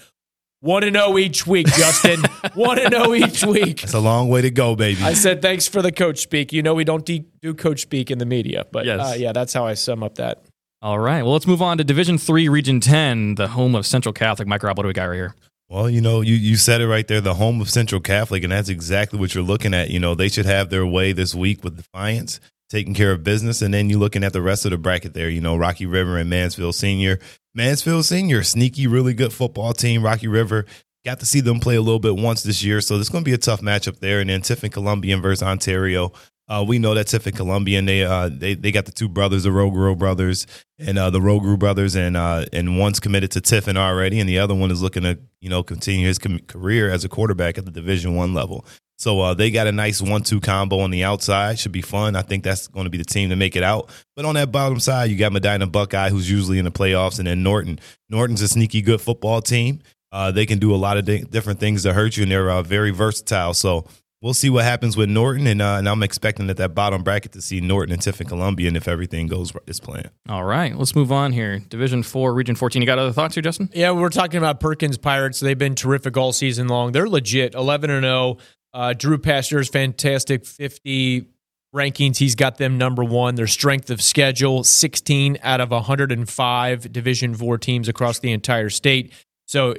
"One 0.61 0.81
to 0.81 0.91
zero 0.91 1.17
each 1.17 1.47
week, 1.47 1.67
Justin. 1.67 2.21
One 2.55 2.77
to 2.77 2.89
zero 2.89 3.13
each 3.13 3.45
week." 3.45 3.83
it's 3.83 3.93
a 3.93 3.99
long 3.99 4.27
way 4.29 4.41
to 4.41 4.49
go, 4.51 4.75
baby. 4.75 5.01
I 5.03 5.13
said, 5.13 5.41
"Thanks 5.41 5.67
for 5.67 5.81
the 5.81 5.91
coach 5.91 6.19
speak." 6.19 6.51
You 6.51 6.63
know, 6.63 6.73
we 6.73 6.83
don't 6.83 7.05
de- 7.05 7.25
do 7.41 7.53
coach 7.53 7.81
speak 7.81 8.11
in 8.11 8.17
the 8.17 8.25
media, 8.25 8.65
but 8.71 8.85
Yes. 8.85 8.99
uh, 8.99 9.15
yeah, 9.17 9.31
that's 9.31 9.53
how 9.53 9.65
I 9.65 9.75
sum 9.75 10.03
up 10.03 10.15
that. 10.15 10.43
All 10.81 10.99
right. 10.99 11.23
Well, 11.23 11.31
let's 11.31 11.47
move 11.47 11.61
on 11.61 11.77
to 11.77 11.83
Division 11.85 12.17
3, 12.17 12.49
Region 12.49 12.81
10, 12.81 13.35
the 13.35 13.47
home 13.49 13.73
of 13.73 13.85
Central 13.85 14.11
Catholic. 14.11 14.49
Mike 14.49 14.63
Rob, 14.63 14.77
what 14.77 14.83
do 14.83 14.87
we 14.87 14.93
got 14.93 15.05
right 15.05 15.15
here? 15.15 15.35
Well, 15.73 15.89
you 15.89 16.01
know, 16.01 16.21
you, 16.21 16.35
you 16.35 16.55
said 16.55 16.81
it 16.81 16.87
right 16.87 17.07
there, 17.07 17.19
the 17.19 17.33
home 17.33 17.59
of 17.59 17.67
Central 17.67 17.99
Catholic, 17.99 18.43
and 18.43 18.51
that's 18.51 18.69
exactly 18.69 19.17
what 19.17 19.33
you're 19.33 19.43
looking 19.43 19.73
at. 19.73 19.89
You 19.89 19.99
know, 19.99 20.13
they 20.13 20.29
should 20.29 20.45
have 20.45 20.69
their 20.69 20.85
way 20.85 21.13
this 21.13 21.33
week 21.33 21.63
with 21.63 21.77
Defiance, 21.77 22.39
taking 22.69 22.93
care 22.93 23.11
of 23.11 23.23
business, 23.23 23.63
and 23.63 23.73
then 23.73 23.89
you're 23.89 23.97
looking 23.97 24.23
at 24.23 24.33
the 24.33 24.41
rest 24.43 24.65
of 24.65 24.71
the 24.71 24.77
bracket 24.77 25.15
there, 25.15 25.29
you 25.29 25.41
know, 25.41 25.55
Rocky 25.55 25.87
River 25.87 26.19
and 26.19 26.29
Mansfield 26.29 26.75
Senior. 26.75 27.19
Mansfield 27.55 28.05
Senior, 28.05 28.43
sneaky, 28.43 28.85
really 28.85 29.15
good 29.15 29.33
football 29.33 29.73
team. 29.73 30.03
Rocky 30.03 30.27
River, 30.27 30.67
got 31.03 31.19
to 31.21 31.25
see 31.25 31.41
them 31.41 31.59
play 31.59 31.75
a 31.75 31.81
little 31.81 31.97
bit 31.97 32.17
once 32.17 32.43
this 32.43 32.63
year, 32.63 32.79
so 32.79 32.99
it's 32.99 33.09
going 33.09 33.23
to 33.23 33.29
be 33.29 33.33
a 33.33 33.39
tough 33.39 33.61
matchup 33.61 33.97
there. 33.97 34.19
And 34.19 34.29
then 34.29 34.43
Tiffin 34.43 34.69
Columbian 34.69 35.23
versus 35.23 35.41
Ontario. 35.41 36.11
Uh, 36.47 36.63
we 36.67 36.77
know 36.77 36.93
that 36.93 37.07
Tiffin 37.07 37.33
Columbian, 37.33 37.85
they 37.85 38.03
uh 38.03 38.29
they, 38.29 38.53
they 38.53 38.71
got 38.71 38.85
the 38.85 38.91
two 38.91 39.07
brothers, 39.07 39.43
the 39.43 39.49
Rogro 39.49 39.97
brothers 39.97 40.45
and 40.79 40.97
uh, 40.97 41.09
the 41.09 41.19
Rogru 41.19 41.57
brothers, 41.57 41.95
and 41.95 42.17
uh, 42.17 42.45
and 42.51 42.77
one's 42.77 42.99
committed 42.99 43.31
to 43.31 43.41
Tiffin 43.41 43.77
already, 43.77 44.19
and 44.19 44.27
the 44.27 44.39
other 44.39 44.55
one 44.55 44.71
is 44.71 44.81
looking 44.81 45.03
to 45.03 45.19
you 45.41 45.49
know 45.49 45.63
continue 45.63 46.07
his 46.07 46.19
com- 46.19 46.39
career 46.39 46.89
as 46.89 47.03
a 47.05 47.09
quarterback 47.09 47.57
at 47.57 47.65
the 47.65 47.71
Division 47.71 48.15
One 48.15 48.33
level. 48.33 48.65
So 48.97 49.19
uh, 49.19 49.33
they 49.33 49.51
got 49.51 49.67
a 49.67 49.71
nice 49.71 50.01
one-two 50.01 50.39
combo 50.39 50.79
on 50.79 50.91
the 50.91 51.03
outside. 51.03 51.59
Should 51.59 51.71
be 51.71 51.81
fun. 51.81 52.15
I 52.15 52.21
think 52.21 52.43
that's 52.43 52.67
going 52.67 52.85
to 52.85 52.89
be 52.89 52.99
the 52.99 53.03
team 53.03 53.29
to 53.31 53.35
make 53.35 53.55
it 53.55 53.63
out. 53.63 53.89
But 54.15 54.23
on 54.23 54.35
that 54.35 54.51
bottom 54.51 54.79
side, 54.79 55.09
you 55.09 55.17
got 55.17 55.33
Medina 55.33 55.67
Buckeye, 55.67 56.09
who's 56.09 56.29
usually 56.29 56.59
in 56.59 56.65
the 56.65 56.71
playoffs, 56.71 57.17
and 57.17 57.27
then 57.27 57.43
Norton. 57.43 57.79
Norton's 58.09 58.41
a 58.41 58.47
sneaky 58.47 58.81
good 58.81 59.01
football 59.01 59.41
team. 59.41 59.81
Uh, 60.11 60.31
they 60.31 60.45
can 60.45 60.59
do 60.59 60.73
a 60.73 60.77
lot 60.77 60.97
of 60.97 61.05
di- 61.05 61.23
different 61.23 61.59
things 61.59 61.83
to 61.83 61.91
hurt 61.91 62.15
you, 62.15 62.23
and 62.23 62.31
they're 62.31 62.61
very 62.61 62.91
versatile. 62.91 63.53
So 63.53 63.85
we'll 64.23 64.33
see 64.33 64.49
what 64.49 64.63
happens 64.63 64.95
with 64.97 65.09
Norton, 65.09 65.45
and 65.45 65.61
uh, 65.61 65.75
and 65.77 65.87
I'm 65.87 66.01
expecting 66.01 66.49
at 66.49 66.57
that 66.57 66.73
bottom 66.73 67.03
bracket 67.03 67.33
to 67.33 67.41
see 67.41 67.61
Norton 67.61 67.93
and 67.93 68.01
Tiffin 68.01 68.25
Columbian 68.25 68.75
if 68.75 68.87
everything 68.87 69.27
goes 69.27 69.51
as 69.67 69.79
planned. 69.79 70.09
All 70.27 70.45
right. 70.45 70.75
Let's 70.75 70.95
move 70.95 71.11
on 71.11 71.33
here. 71.33 71.59
Division 71.59 72.01
4, 72.01 72.33
Region 72.33 72.55
14. 72.55 72.81
You 72.81 72.85
got 72.85 72.97
other 72.97 73.11
thoughts 73.11 73.35
here, 73.35 73.43
Justin? 73.43 73.69
Yeah, 73.73 73.91
we're 73.91 74.09
talking 74.09 74.37
about 74.37 74.59
Perkins 74.59 74.97
Pirates. 74.97 75.39
They've 75.41 75.57
been 75.57 75.75
terrific 75.75 76.17
all 76.17 76.31
season 76.31 76.67
long. 76.67 76.93
They're 76.93 77.09
legit, 77.09 77.53
eleven 77.53 77.91
and 77.91 78.03
zero. 78.03 78.37
Uh, 78.73 78.93
Drew 78.93 79.19
Pasteur's 79.19 79.69
fantastic 79.69 80.45
fifty 80.45 81.27
rankings. 81.75 82.17
He's 82.17 82.35
got 82.35 82.57
them 82.57 82.77
number 82.77 83.03
one. 83.03 83.35
Their 83.35 83.47
strength 83.47 83.89
of 83.91 84.01
schedule, 84.01 84.63
sixteen 84.63 85.37
out 85.43 85.61
of 85.61 85.69
one 85.69 85.83
hundred 85.83 86.11
and 86.11 86.27
five 86.27 86.91
Division 86.91 87.35
Four 87.35 87.57
teams 87.57 87.87
across 87.87 88.19
the 88.19 88.31
entire 88.31 88.69
state. 88.69 89.13
So 89.45 89.75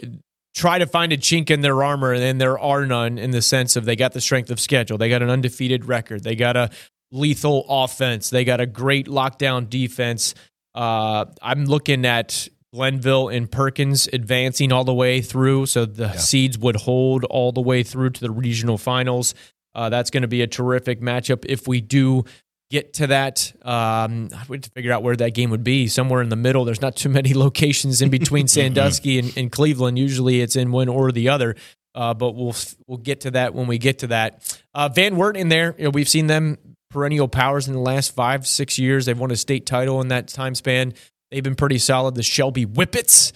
try 0.55 0.79
to 0.79 0.87
find 0.87 1.13
a 1.13 1.17
chink 1.17 1.51
in 1.51 1.61
their 1.61 1.83
armor, 1.83 2.13
and 2.13 2.41
there 2.41 2.59
are 2.59 2.87
none 2.87 3.19
in 3.19 3.33
the 3.33 3.43
sense 3.43 3.77
of 3.77 3.85
they 3.85 3.97
got 3.97 4.13
the 4.13 4.21
strength 4.21 4.51
of 4.51 4.61
schedule. 4.61 4.97
They 4.97 5.09
got 5.09 5.23
an 5.23 5.31
undefeated 5.31 5.85
record. 5.85 6.23
They 6.23 6.37
got 6.37 6.57
a 6.57 6.71
lethal 7.11 7.65
offense. 7.69 8.31
They 8.31 8.45
got 8.45 8.61
a 8.61 8.67
great 8.67 9.07
lockdown 9.07 9.69
defense. 9.69 10.35
Uh, 10.75 11.27
I'm 11.43 11.65
looking 11.65 12.05
at 12.05 12.49
Glenville 12.73 13.29
and 13.29 13.51
Perkins 13.51 14.09
advancing 14.13 14.73
all 14.73 14.85
the 14.85 14.95
way 14.95 15.21
through, 15.21 15.67
so 15.67 15.87
the 15.87 16.17
seeds 16.17 16.59
would 16.59 16.77
hold 16.77 17.25
all 17.25 17.53
the 17.53 17.61
way 17.61 17.83
through 17.83 18.11
to 18.11 18.21
the 18.21 18.31
regional 18.31 18.79
finals. 18.79 19.35
Uh, 19.75 19.89
that's 19.89 20.11
going 20.11 20.23
to 20.23 20.29
be 20.29 20.43
a 20.43 20.47
terrific 20.47 21.01
matchup 21.01 21.45
if 21.49 21.67
we 21.67 21.81
do 21.81 22.25
get 22.75 22.95
to 22.95 23.07
that. 23.07 23.53
Um, 23.63 24.31
I 24.35 24.43
would 24.49 24.67
figure 24.67 24.93
out 24.93 25.05
where 25.05 25.15
that 25.15 25.33
game 25.33 25.51
would 25.51 25.63
be. 25.63 25.87
Somewhere 25.87 26.21
in 26.23 26.29
the 26.29 26.37
middle. 26.37 26.65
There's 26.65 26.83
not 26.83 26.97
too 26.97 27.09
many 27.09 27.33
locations 27.47 28.03
in 28.03 28.11
between 28.11 28.49
Sandusky 28.49 29.19
and, 29.19 29.33
and 29.37 29.51
Cleveland. 29.51 29.99
Usually, 29.99 30.41
it's 30.41 30.57
in 30.57 30.73
one 30.73 30.89
or 30.89 31.13
the 31.13 31.29
other. 31.29 31.55
Uh, 31.95 32.13
but 32.13 32.33
we'll 32.33 32.57
we'll 32.89 32.99
get 32.99 33.21
to 33.21 33.31
that 33.31 33.55
when 33.55 33.69
we 33.69 33.79
get 33.79 34.01
to 34.01 34.09
that. 34.09 34.61
Uh, 34.75 34.89
Van 34.89 35.17
Wert 35.17 35.37
in 35.37 35.49
there. 35.49 35.77
You 35.79 35.85
know, 35.85 35.91
we've 35.91 36.09
seen 36.09 36.27
them 36.27 36.59
perennial 36.91 37.29
powers 37.29 37.69
in 37.69 37.75
the 37.75 37.81
last 37.81 38.15
five 38.15 38.47
six 38.47 38.79
years. 38.79 39.07
They've 39.07 39.19
won 39.19 39.31
a 39.31 39.37
state 39.37 39.65
title 39.65 40.01
in 40.01 40.09
that 40.09 40.27
time 40.27 40.57
span. 40.57 40.95
They've 41.31 41.45
been 41.45 41.55
pretty 41.55 41.79
solid. 41.79 42.17
The 42.17 42.25
Shelby 42.25 42.67
Whippets. 42.67 43.33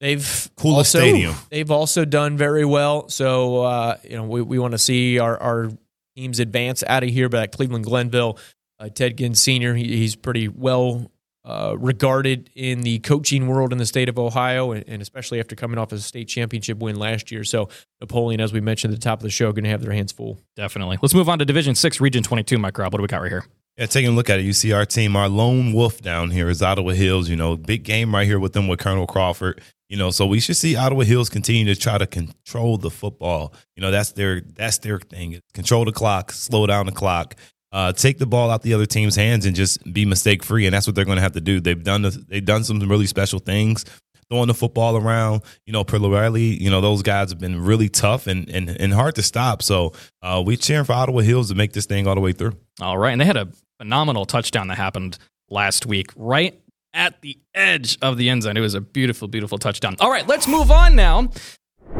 They've 0.00 0.50
Coolest 0.56 0.94
also, 0.94 0.98
stadium. 1.00 1.34
They've 1.50 1.70
also 1.70 2.06
done 2.06 2.38
very 2.38 2.64
well. 2.64 3.10
So 3.10 3.62
uh, 3.62 3.96
you 4.04 4.16
know, 4.16 4.24
we, 4.24 4.40
we 4.40 4.58
want 4.58 4.72
to 4.72 4.78
see 4.78 5.18
our, 5.18 5.36
our 5.36 5.70
teams 6.16 6.40
advance 6.40 6.82
out 6.86 7.02
of 7.02 7.10
here. 7.10 7.28
But 7.28 7.42
at 7.42 7.52
Cleveland 7.52 7.84
Glenville, 7.84 8.38
uh, 8.78 8.88
Ted 8.88 9.18
Ginn 9.18 9.34
Sr. 9.34 9.74
He, 9.74 9.96
he's 9.96 10.16
pretty 10.16 10.48
well 10.48 11.10
uh, 11.44 11.76
regarded 11.78 12.50
in 12.54 12.82
the 12.82 12.98
coaching 12.98 13.48
world 13.48 13.72
in 13.72 13.78
the 13.78 13.86
state 13.86 14.08
of 14.08 14.18
Ohio, 14.18 14.72
and, 14.72 14.84
and 14.86 15.00
especially 15.00 15.40
after 15.40 15.56
coming 15.56 15.78
off 15.78 15.92
a 15.92 15.98
state 15.98 16.28
championship 16.28 16.78
win 16.78 16.96
last 16.96 17.32
year. 17.32 17.42
So 17.42 17.68
Napoleon, 18.00 18.40
as 18.40 18.52
we 18.52 18.60
mentioned 18.60 18.92
at 18.92 19.00
the 19.00 19.04
top 19.04 19.20
of 19.20 19.22
the 19.22 19.30
show, 19.30 19.50
going 19.52 19.64
to 19.64 19.70
have 19.70 19.80
their 19.80 19.92
hands 19.92 20.12
full. 20.12 20.38
Definitely. 20.56 20.98
Let's 21.00 21.14
move 21.14 21.28
on 21.28 21.38
to 21.38 21.44
Division 21.44 21.74
6, 21.74 22.00
Region 22.00 22.22
22, 22.22 22.58
Mike 22.58 22.76
Rob. 22.76 22.92
What 22.92 22.98
do 22.98 23.02
we 23.02 23.08
got 23.08 23.22
right 23.22 23.30
here? 23.30 23.44
Yeah, 23.78 23.86
taking 23.86 24.10
a 24.10 24.12
look 24.12 24.28
at 24.28 24.40
it, 24.40 24.42
you 24.42 24.52
see 24.52 24.72
our 24.72 24.84
team, 24.84 25.14
our 25.14 25.28
lone 25.28 25.72
wolf 25.72 26.02
down 26.02 26.32
here 26.32 26.50
is 26.50 26.60
Ottawa 26.60 26.90
Hills. 26.90 27.28
You 27.28 27.36
know, 27.36 27.56
big 27.56 27.84
game 27.84 28.12
right 28.12 28.26
here 28.26 28.40
with 28.40 28.52
them 28.52 28.66
with 28.66 28.80
Colonel 28.80 29.06
Crawford. 29.06 29.60
You 29.88 29.96
know, 29.96 30.10
so 30.10 30.26
we 30.26 30.40
should 30.40 30.56
see 30.56 30.76
Ottawa 30.76 31.04
Hills 31.04 31.30
continue 31.30 31.72
to 31.72 31.80
try 31.80 31.96
to 31.96 32.06
control 32.06 32.76
the 32.76 32.90
football. 32.90 33.54
You 33.76 33.82
know, 33.82 33.92
that's 33.92 34.12
their 34.12 34.40
that's 34.40 34.78
their 34.78 34.98
thing. 34.98 35.40
Control 35.54 35.84
the 35.84 35.92
clock, 35.92 36.32
slow 36.32 36.66
down 36.66 36.86
the 36.86 36.92
clock, 36.92 37.36
uh, 37.72 37.92
take 37.92 38.18
the 38.18 38.26
ball 38.26 38.50
out 38.50 38.62
the 38.62 38.74
other 38.74 38.86
team's 38.86 39.16
hands, 39.16 39.46
and 39.46 39.54
just 39.54 39.82
be 39.92 40.04
mistake 40.04 40.42
free. 40.42 40.66
And 40.66 40.74
that's 40.74 40.86
what 40.86 40.96
they're 40.96 41.04
going 41.04 41.16
to 41.16 41.22
have 41.22 41.32
to 41.32 41.40
do. 41.40 41.60
They've 41.60 41.82
done 41.82 42.02
the, 42.02 42.10
they've 42.28 42.44
done 42.44 42.64
some 42.64 42.78
really 42.80 43.06
special 43.06 43.38
things 43.38 43.84
throwing 44.30 44.48
the 44.48 44.54
football 44.54 44.96
around. 44.96 45.42
You 45.66 45.72
know, 45.72 45.84
Pirelli, 45.84 46.58
you 46.58 46.70
know, 46.70 46.80
those 46.80 47.02
guys 47.02 47.30
have 47.30 47.38
been 47.38 47.60
really 47.62 47.88
tough 47.88 48.26
and 48.26 48.48
and, 48.48 48.68
and 48.68 48.92
hard 48.92 49.14
to 49.16 49.22
stop. 49.22 49.62
So 49.62 49.92
uh, 50.22 50.42
we 50.44 50.56
cheering 50.56 50.84
for 50.84 50.92
Ottawa 50.92 51.20
Hills 51.20 51.48
to 51.48 51.54
make 51.54 51.72
this 51.72 51.86
thing 51.86 52.06
all 52.06 52.14
the 52.14 52.20
way 52.20 52.32
through. 52.32 52.56
All 52.80 52.98
right. 52.98 53.12
And 53.12 53.20
they 53.20 53.26
had 53.26 53.36
a 53.36 53.48
phenomenal 53.78 54.26
touchdown 54.26 54.68
that 54.68 54.76
happened 54.76 55.18
last 55.50 55.86
week, 55.86 56.10
right 56.16 56.60
at 56.94 57.20
the 57.20 57.38
edge 57.54 57.98
of 58.02 58.16
the 58.16 58.28
end 58.28 58.42
zone. 58.42 58.56
It 58.56 58.60
was 58.60 58.74
a 58.74 58.80
beautiful, 58.80 59.28
beautiful 59.28 59.58
touchdown. 59.58 59.96
All 60.00 60.10
right, 60.10 60.26
let's 60.26 60.48
move 60.48 60.70
on 60.70 60.96
now. 60.96 61.30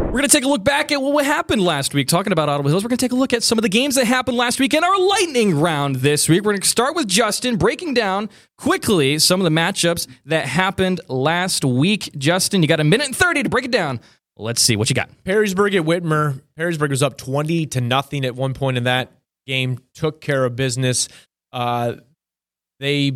We're 0.09 0.13
going 0.13 0.31
to 0.31 0.35
take 0.35 0.47
a 0.47 0.49
look 0.49 0.65
back 0.65 0.91
at 0.91 1.03
what 1.03 1.27
happened 1.27 1.61
last 1.61 1.93
week. 1.93 2.09
Talking 2.09 2.33
about 2.33 2.49
Ottawa 2.49 2.71
Hills, 2.71 2.83
we're 2.83 2.89
going 2.89 2.97
to 2.97 3.05
take 3.05 3.13
a 3.13 3.15
look 3.15 3.35
at 3.35 3.43
some 3.43 3.59
of 3.59 3.63
the 3.63 3.69
games 3.69 3.95
that 3.97 4.07
happened 4.07 4.39
last 4.39 4.59
week 4.59 4.73
in 4.73 4.83
our 4.83 4.99
lightning 4.99 5.61
round 5.61 5.97
this 5.97 6.31
week. 6.31 6.45
We're 6.45 6.53
going 6.53 6.63
to 6.63 6.67
start 6.67 6.97
with 6.97 7.09
Justin 7.09 7.57
breaking 7.57 7.93
down 7.93 8.31
quickly 8.57 9.19
some 9.19 9.39
of 9.39 9.45
the 9.45 9.51
matchups 9.51 10.07
that 10.25 10.47
happened 10.47 11.03
last 11.09 11.63
week. 11.63 12.11
Justin, 12.17 12.63
you 12.63 12.69
got 12.69 12.81
a 12.81 12.85
minute 12.85 13.09
and 13.09 13.15
30 13.15 13.43
to 13.43 13.49
break 13.51 13.67
it 13.67 13.71
down. 13.71 14.01
Let's 14.39 14.63
see 14.63 14.77
what 14.77 14.89
you 14.89 14.95
got. 14.95 15.11
Perrysburg 15.25 15.77
at 15.77 15.85
Whitmer. 15.85 16.41
Perrysburg 16.59 16.89
was 16.89 17.03
up 17.03 17.19
20 17.19 17.67
to 17.67 17.83
nothing 17.83 18.25
at 18.25 18.35
one 18.35 18.55
point 18.55 18.79
in 18.79 18.85
that 18.85 19.13
game, 19.47 19.79
took 19.93 20.23
care 20.23 20.47
of 20.47 20.57
business. 20.57 21.09
Uh, 21.53 21.97
they 22.81 23.13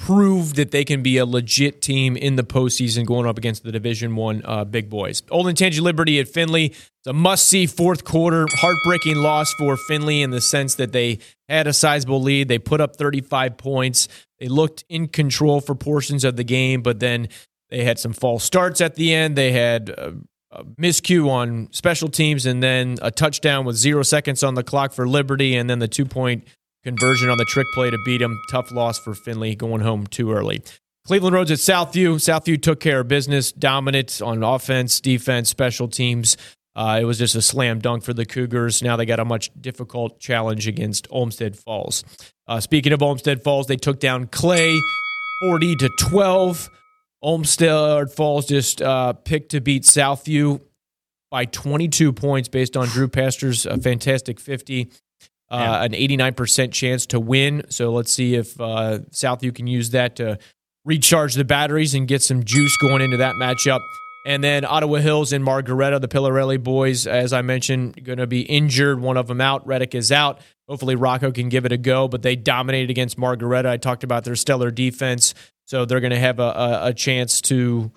prove 0.00 0.54
that 0.54 0.70
they 0.70 0.82
can 0.82 1.02
be 1.02 1.18
a 1.18 1.26
legit 1.26 1.82
team 1.82 2.16
in 2.16 2.36
the 2.36 2.42
postseason 2.42 3.04
going 3.04 3.26
up 3.26 3.36
against 3.36 3.62
the 3.62 3.70
Division 3.70 4.16
One 4.16 4.40
uh, 4.46 4.64
big 4.64 4.88
boys. 4.88 5.20
Olentangy 5.22 5.80
Liberty 5.80 6.18
at 6.18 6.28
Findlay. 6.28 6.66
It's 6.66 7.06
a 7.06 7.12
must-see 7.12 7.66
fourth 7.66 8.02
quarter, 8.02 8.46
heartbreaking 8.50 9.16
loss 9.16 9.52
for 9.54 9.76
Findlay 9.76 10.22
in 10.22 10.30
the 10.30 10.40
sense 10.40 10.74
that 10.76 10.92
they 10.92 11.18
had 11.50 11.66
a 11.66 11.74
sizable 11.74 12.22
lead. 12.22 12.48
They 12.48 12.58
put 12.58 12.80
up 12.80 12.96
35 12.96 13.58
points. 13.58 14.08
They 14.38 14.48
looked 14.48 14.84
in 14.88 15.06
control 15.08 15.60
for 15.60 15.74
portions 15.74 16.24
of 16.24 16.36
the 16.36 16.44
game, 16.44 16.80
but 16.80 16.98
then 16.98 17.28
they 17.68 17.84
had 17.84 17.98
some 17.98 18.14
false 18.14 18.42
starts 18.42 18.80
at 18.80 18.94
the 18.94 19.12
end. 19.14 19.36
They 19.36 19.52
had 19.52 19.90
a, 19.90 20.14
a 20.50 20.64
miscue 20.64 21.28
on 21.28 21.68
special 21.72 22.08
teams, 22.08 22.46
and 22.46 22.62
then 22.62 22.96
a 23.02 23.10
touchdown 23.10 23.66
with 23.66 23.76
zero 23.76 24.02
seconds 24.02 24.42
on 24.42 24.54
the 24.54 24.64
clock 24.64 24.94
for 24.94 25.06
Liberty, 25.06 25.56
and 25.56 25.68
then 25.68 25.78
the 25.78 25.88
two-point 25.88 26.44
conversion 26.84 27.28
on 27.30 27.38
the 27.38 27.44
trick 27.44 27.66
play 27.74 27.90
to 27.90 27.98
beat 28.04 28.22
him. 28.22 28.38
Tough 28.50 28.72
loss 28.72 28.98
for 28.98 29.14
Findlay 29.14 29.54
going 29.54 29.82
home 29.82 30.06
too 30.06 30.32
early. 30.32 30.62
Cleveland 31.06 31.34
Rhodes 31.34 31.50
at 31.50 31.58
Southview. 31.58 32.16
Southview 32.16 32.60
took 32.60 32.80
care 32.80 33.00
of 33.00 33.08
business, 33.08 33.52
dominant 33.52 34.20
on 34.22 34.42
offense, 34.42 35.00
defense, 35.00 35.48
special 35.48 35.88
teams. 35.88 36.36
Uh, 36.76 36.98
it 37.00 37.04
was 37.04 37.18
just 37.18 37.34
a 37.34 37.42
slam 37.42 37.80
dunk 37.80 38.04
for 38.04 38.14
the 38.14 38.24
Cougars. 38.24 38.82
Now 38.82 38.96
they 38.96 39.06
got 39.06 39.18
a 39.18 39.24
much 39.24 39.50
difficult 39.60 40.20
challenge 40.20 40.68
against 40.68 41.08
Olmsted 41.10 41.58
Falls. 41.58 42.04
Uh, 42.46 42.60
speaking 42.60 42.92
of 42.92 43.02
Olmsted 43.02 43.42
Falls, 43.42 43.66
they 43.66 43.76
took 43.76 43.98
down 43.98 44.26
Clay 44.28 44.78
40 45.42 45.76
to 45.76 45.90
12. 46.00 46.70
Olmsted 47.22 48.10
Falls 48.12 48.46
just 48.46 48.80
uh, 48.80 49.12
picked 49.14 49.50
to 49.50 49.60
beat 49.60 49.82
Southview 49.82 50.60
by 51.30 51.44
22 51.44 52.12
points 52.12 52.48
based 52.48 52.76
on 52.76 52.88
Drew 52.88 53.08
Pasteur's 53.08 53.66
a 53.66 53.78
fantastic 53.78 54.40
50 54.40 54.90
uh, 55.50 55.80
an 55.82 55.92
89% 55.92 56.72
chance 56.72 57.06
to 57.06 57.20
win. 57.20 57.64
So 57.68 57.92
let's 57.92 58.12
see 58.12 58.34
if 58.34 58.60
uh, 58.60 59.00
Southview 59.10 59.54
can 59.54 59.66
use 59.66 59.90
that 59.90 60.16
to 60.16 60.38
recharge 60.84 61.34
the 61.34 61.44
batteries 61.44 61.94
and 61.94 62.06
get 62.06 62.22
some 62.22 62.44
juice 62.44 62.76
going 62.76 63.02
into 63.02 63.16
that 63.18 63.34
matchup. 63.34 63.80
And 64.26 64.44
then 64.44 64.64
Ottawa 64.64 64.98
Hills 64.98 65.32
and 65.32 65.42
Margaretta, 65.42 65.98
the 65.98 66.08
Pillarelli 66.08 66.62
boys, 66.62 67.06
as 67.06 67.32
I 67.32 67.42
mentioned, 67.42 68.04
going 68.04 68.18
to 68.18 68.26
be 68.26 68.42
injured. 68.42 69.00
One 69.00 69.16
of 69.16 69.26
them 69.26 69.40
out. 69.40 69.66
Reddick 69.66 69.94
is 69.94 70.12
out. 70.12 70.40
Hopefully 70.68 70.94
Rocco 70.94 71.32
can 71.32 71.48
give 71.48 71.64
it 71.64 71.72
a 71.72 71.78
go, 71.78 72.06
but 72.06 72.22
they 72.22 72.36
dominated 72.36 72.90
against 72.90 73.18
Margaretta. 73.18 73.70
I 73.70 73.76
talked 73.76 74.04
about 74.04 74.24
their 74.24 74.36
stellar 74.36 74.70
defense, 74.70 75.34
so 75.64 75.84
they're 75.84 76.00
going 76.00 76.12
to 76.12 76.18
have 76.18 76.38
a, 76.38 76.42
a, 76.42 76.86
a 76.88 76.94
chance 76.94 77.40
to 77.42 77.90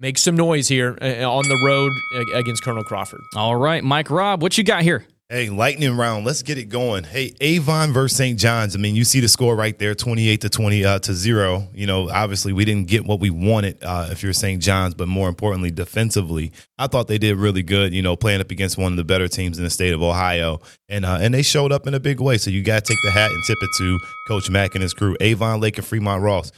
make 0.00 0.18
some 0.18 0.34
noise 0.34 0.66
here 0.66 0.98
uh, 1.00 1.30
on 1.30 1.46
the 1.46 1.62
road 1.64 1.92
against 2.34 2.64
Colonel 2.64 2.82
Crawford. 2.82 3.20
All 3.36 3.54
right, 3.54 3.84
Mike 3.84 4.10
Rob, 4.10 4.42
what 4.42 4.58
you 4.58 4.64
got 4.64 4.82
here? 4.82 5.06
Hey, 5.32 5.48
lightning 5.48 5.96
round. 5.96 6.26
Let's 6.26 6.42
get 6.42 6.58
it 6.58 6.66
going. 6.66 7.04
Hey, 7.04 7.32
Avon 7.40 7.94
versus 7.94 8.18
St. 8.18 8.38
John's. 8.38 8.76
I 8.76 8.78
mean, 8.78 8.94
you 8.94 9.02
see 9.02 9.18
the 9.18 9.28
score 9.28 9.56
right 9.56 9.78
there, 9.78 9.94
twenty-eight 9.94 10.42
to 10.42 10.50
twenty 10.50 10.84
uh, 10.84 10.98
to 10.98 11.14
zero. 11.14 11.68
You 11.72 11.86
know, 11.86 12.10
obviously 12.10 12.52
we 12.52 12.66
didn't 12.66 12.86
get 12.86 13.06
what 13.06 13.18
we 13.18 13.30
wanted 13.30 13.82
uh, 13.82 14.08
if 14.10 14.22
you're 14.22 14.34
St. 14.34 14.60
John's, 14.62 14.92
but 14.92 15.08
more 15.08 15.30
importantly, 15.30 15.70
defensively, 15.70 16.52
I 16.76 16.86
thought 16.86 17.08
they 17.08 17.16
did 17.16 17.38
really 17.38 17.62
good. 17.62 17.94
You 17.94 18.02
know, 18.02 18.14
playing 18.14 18.42
up 18.42 18.50
against 18.50 18.76
one 18.76 18.92
of 18.92 18.98
the 18.98 19.04
better 19.04 19.26
teams 19.26 19.56
in 19.56 19.64
the 19.64 19.70
state 19.70 19.94
of 19.94 20.02
Ohio, 20.02 20.60
and 20.90 21.06
uh, 21.06 21.16
and 21.18 21.32
they 21.32 21.40
showed 21.40 21.72
up 21.72 21.86
in 21.86 21.94
a 21.94 22.00
big 22.00 22.20
way. 22.20 22.36
So 22.36 22.50
you 22.50 22.62
got 22.62 22.84
to 22.84 22.92
take 22.92 23.02
the 23.02 23.10
hat 23.10 23.30
and 23.30 23.42
tip 23.46 23.56
it 23.62 23.70
to 23.78 23.98
Coach 24.28 24.50
Mack 24.50 24.74
and 24.74 24.82
his 24.82 24.92
crew. 24.92 25.16
Avon 25.18 25.60
Lake 25.60 25.78
and 25.78 25.86
Fremont 25.86 26.22
Ross, 26.22 26.52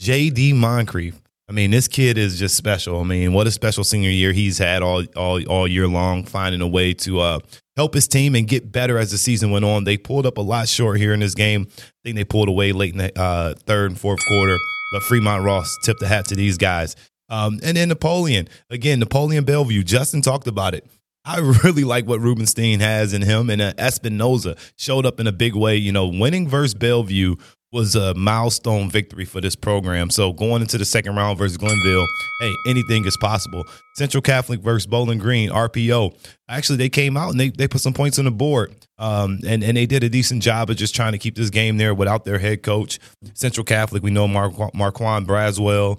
J.D. 0.00 0.52
Moncrief. 0.52 1.18
I 1.52 1.54
mean, 1.54 1.70
this 1.70 1.86
kid 1.86 2.16
is 2.16 2.38
just 2.38 2.56
special. 2.56 2.98
I 2.98 3.04
mean, 3.04 3.34
what 3.34 3.46
a 3.46 3.50
special 3.50 3.84
senior 3.84 4.08
year 4.08 4.32
he's 4.32 4.56
had 4.56 4.82
all 4.82 5.04
all 5.14 5.46
all 5.48 5.68
year 5.68 5.86
long, 5.86 6.24
finding 6.24 6.62
a 6.62 6.66
way 6.66 6.94
to 6.94 7.20
uh, 7.20 7.40
help 7.76 7.92
his 7.92 8.08
team 8.08 8.34
and 8.34 8.48
get 8.48 8.72
better 8.72 8.96
as 8.96 9.10
the 9.10 9.18
season 9.18 9.50
went 9.50 9.66
on. 9.66 9.84
They 9.84 9.98
pulled 9.98 10.24
up 10.24 10.38
a 10.38 10.40
lot 10.40 10.66
short 10.66 10.96
here 10.96 11.12
in 11.12 11.20
this 11.20 11.34
game. 11.34 11.66
I 11.78 11.82
think 12.04 12.16
they 12.16 12.24
pulled 12.24 12.48
away 12.48 12.72
late 12.72 12.92
in 12.92 12.98
the 13.00 13.20
uh, 13.20 13.52
third 13.66 13.90
and 13.90 14.00
fourth 14.00 14.26
quarter, 14.26 14.56
but 14.94 15.02
Fremont 15.02 15.44
Ross 15.44 15.76
tipped 15.84 16.00
the 16.00 16.08
hat 16.08 16.24
to 16.28 16.34
these 16.34 16.56
guys. 16.56 16.96
Um, 17.28 17.60
and 17.62 17.76
then 17.76 17.90
Napoleon 17.90 18.48
again, 18.70 18.98
Napoleon 18.98 19.44
Bellevue. 19.44 19.82
Justin 19.82 20.22
talked 20.22 20.46
about 20.46 20.74
it. 20.74 20.86
I 21.26 21.38
really 21.64 21.84
like 21.84 22.06
what 22.06 22.20
Rubenstein 22.20 22.80
has 22.80 23.12
in 23.12 23.20
him, 23.20 23.50
and 23.50 23.60
uh, 23.60 23.74
Espinoza 23.74 24.58
showed 24.78 25.04
up 25.04 25.20
in 25.20 25.26
a 25.26 25.32
big 25.32 25.54
way. 25.54 25.76
You 25.76 25.92
know, 25.92 26.06
winning 26.06 26.48
versus 26.48 26.72
Bellevue 26.72 27.36
was 27.72 27.94
a 27.94 28.12
milestone 28.14 28.90
victory 28.90 29.24
for 29.24 29.40
this 29.40 29.56
program. 29.56 30.10
So 30.10 30.32
going 30.32 30.60
into 30.60 30.76
the 30.76 30.84
second 30.84 31.16
round 31.16 31.38
versus 31.38 31.56
Glenville, 31.56 32.06
hey, 32.40 32.54
anything 32.68 33.06
is 33.06 33.16
possible. 33.16 33.66
Central 33.94 34.20
Catholic 34.20 34.60
versus 34.60 34.86
Bowling 34.86 35.18
Green, 35.18 35.48
RPO. 35.48 36.14
Actually, 36.48 36.76
they 36.76 36.90
came 36.90 37.16
out 37.16 37.30
and 37.30 37.40
they, 37.40 37.48
they 37.48 37.66
put 37.66 37.80
some 37.80 37.94
points 37.94 38.18
on 38.18 38.26
the 38.26 38.30
board. 38.30 38.74
Um, 38.98 39.40
and, 39.46 39.64
and 39.64 39.76
they 39.76 39.86
did 39.86 40.04
a 40.04 40.10
decent 40.10 40.42
job 40.42 40.68
of 40.68 40.76
just 40.76 40.94
trying 40.94 41.12
to 41.12 41.18
keep 41.18 41.34
this 41.34 41.50
game 41.50 41.78
there 41.78 41.94
without 41.94 42.24
their 42.24 42.38
head 42.38 42.62
coach. 42.62 42.98
Central 43.32 43.64
Catholic, 43.64 44.02
we 44.02 44.10
know 44.10 44.28
Mar- 44.28 44.70
Marquand 44.74 45.26
Braswell 45.26 45.98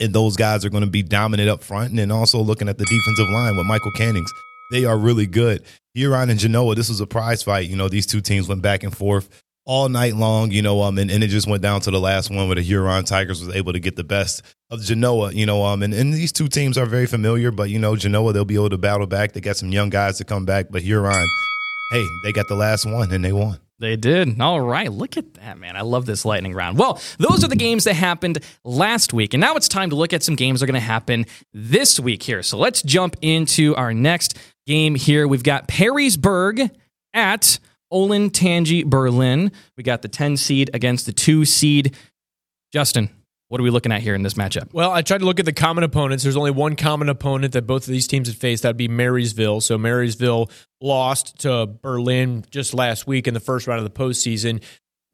and 0.00 0.12
those 0.12 0.36
guys 0.36 0.64
are 0.64 0.70
going 0.70 0.84
to 0.84 0.90
be 0.90 1.02
dominant 1.02 1.48
up 1.48 1.62
front. 1.62 1.90
And 1.90 1.98
then 1.98 2.10
also 2.10 2.40
looking 2.40 2.68
at 2.68 2.78
the 2.78 2.84
defensive 2.84 3.28
line 3.28 3.56
with 3.56 3.66
Michael 3.66 3.92
Cannings. 3.92 4.32
They 4.72 4.84
are 4.84 4.98
really 4.98 5.26
good. 5.26 5.62
Huron 5.94 6.30
and 6.30 6.38
Genoa, 6.38 6.74
this 6.74 6.88
was 6.88 7.00
a 7.00 7.06
prize 7.06 7.42
fight. 7.42 7.68
You 7.68 7.76
know, 7.76 7.88
these 7.88 8.06
two 8.06 8.20
teams 8.20 8.48
went 8.48 8.62
back 8.62 8.82
and 8.82 8.96
forth 8.96 9.28
all 9.70 9.88
night 9.88 10.16
long, 10.16 10.50
you 10.50 10.60
know, 10.60 10.82
um, 10.82 10.98
and, 10.98 11.12
and 11.12 11.22
it 11.22 11.28
just 11.28 11.46
went 11.46 11.62
down 11.62 11.80
to 11.80 11.92
the 11.92 12.00
last 12.00 12.28
one 12.28 12.48
where 12.48 12.56
the 12.56 12.60
Huron 12.60 13.04
Tigers 13.04 13.40
was 13.40 13.54
able 13.54 13.72
to 13.72 13.78
get 13.78 13.94
the 13.94 14.02
best 14.02 14.42
of 14.68 14.82
Genoa, 14.82 15.30
you 15.30 15.46
know, 15.46 15.62
um, 15.62 15.84
and, 15.84 15.94
and 15.94 16.12
these 16.12 16.32
two 16.32 16.48
teams 16.48 16.76
are 16.76 16.86
very 16.86 17.06
familiar, 17.06 17.52
but 17.52 17.70
you 17.70 17.78
know, 17.78 17.94
Genoa, 17.94 18.32
they'll 18.32 18.44
be 18.44 18.56
able 18.56 18.70
to 18.70 18.78
battle 18.78 19.06
back. 19.06 19.30
They 19.30 19.40
got 19.40 19.56
some 19.56 19.70
young 19.70 19.88
guys 19.88 20.18
to 20.18 20.24
come 20.24 20.44
back, 20.44 20.66
but 20.70 20.82
Huron, 20.82 21.24
hey, 21.92 22.04
they 22.24 22.32
got 22.32 22.48
the 22.48 22.56
last 22.56 22.84
one 22.84 23.12
and 23.12 23.24
they 23.24 23.32
won. 23.32 23.60
They 23.78 23.94
did. 23.94 24.40
All 24.40 24.60
right. 24.60 24.90
Look 24.90 25.16
at 25.16 25.34
that, 25.34 25.56
man. 25.56 25.76
I 25.76 25.82
love 25.82 26.04
this 26.04 26.24
lightning 26.24 26.52
round. 26.52 26.76
Well, 26.76 27.00
those 27.18 27.44
are 27.44 27.48
the 27.48 27.54
games 27.54 27.84
that 27.84 27.94
happened 27.94 28.40
last 28.64 29.12
week. 29.12 29.34
And 29.34 29.40
now 29.40 29.54
it's 29.54 29.68
time 29.68 29.90
to 29.90 29.96
look 29.96 30.12
at 30.12 30.24
some 30.24 30.34
games 30.34 30.58
that 30.60 30.64
are 30.64 30.66
going 30.66 30.80
to 30.80 30.86
happen 30.86 31.26
this 31.54 32.00
week 32.00 32.24
here. 32.24 32.42
So 32.42 32.58
let's 32.58 32.82
jump 32.82 33.14
into 33.22 33.76
our 33.76 33.94
next 33.94 34.36
game 34.66 34.96
here. 34.96 35.28
We've 35.28 35.44
got 35.44 35.68
Perrysburg 35.68 36.70
at 37.14 37.60
Olentangy 37.92 38.84
Berlin. 38.84 39.52
We 39.76 39.82
got 39.82 40.02
the 40.02 40.08
10 40.08 40.36
seed 40.36 40.70
against 40.74 41.06
the 41.06 41.12
2 41.12 41.44
seed. 41.44 41.96
Justin, 42.72 43.10
what 43.48 43.60
are 43.60 43.64
we 43.64 43.70
looking 43.70 43.90
at 43.90 44.00
here 44.00 44.14
in 44.14 44.22
this 44.22 44.34
matchup? 44.34 44.72
Well, 44.72 44.92
I 44.92 45.02
tried 45.02 45.18
to 45.18 45.24
look 45.24 45.40
at 45.40 45.44
the 45.44 45.52
common 45.52 45.82
opponents. 45.82 46.22
There's 46.22 46.36
only 46.36 46.52
one 46.52 46.76
common 46.76 47.08
opponent 47.08 47.52
that 47.54 47.66
both 47.66 47.82
of 47.82 47.88
these 47.88 48.06
teams 48.06 48.28
have 48.28 48.36
faced. 48.36 48.62
That'd 48.62 48.76
be 48.76 48.86
Marysville. 48.86 49.60
So 49.60 49.76
Marysville 49.76 50.50
lost 50.80 51.40
to 51.40 51.66
Berlin 51.66 52.44
just 52.50 52.74
last 52.74 53.08
week 53.08 53.26
in 53.26 53.34
the 53.34 53.40
first 53.40 53.66
round 53.66 53.84
of 53.84 53.92
the 53.92 53.98
postseason. 53.98 54.62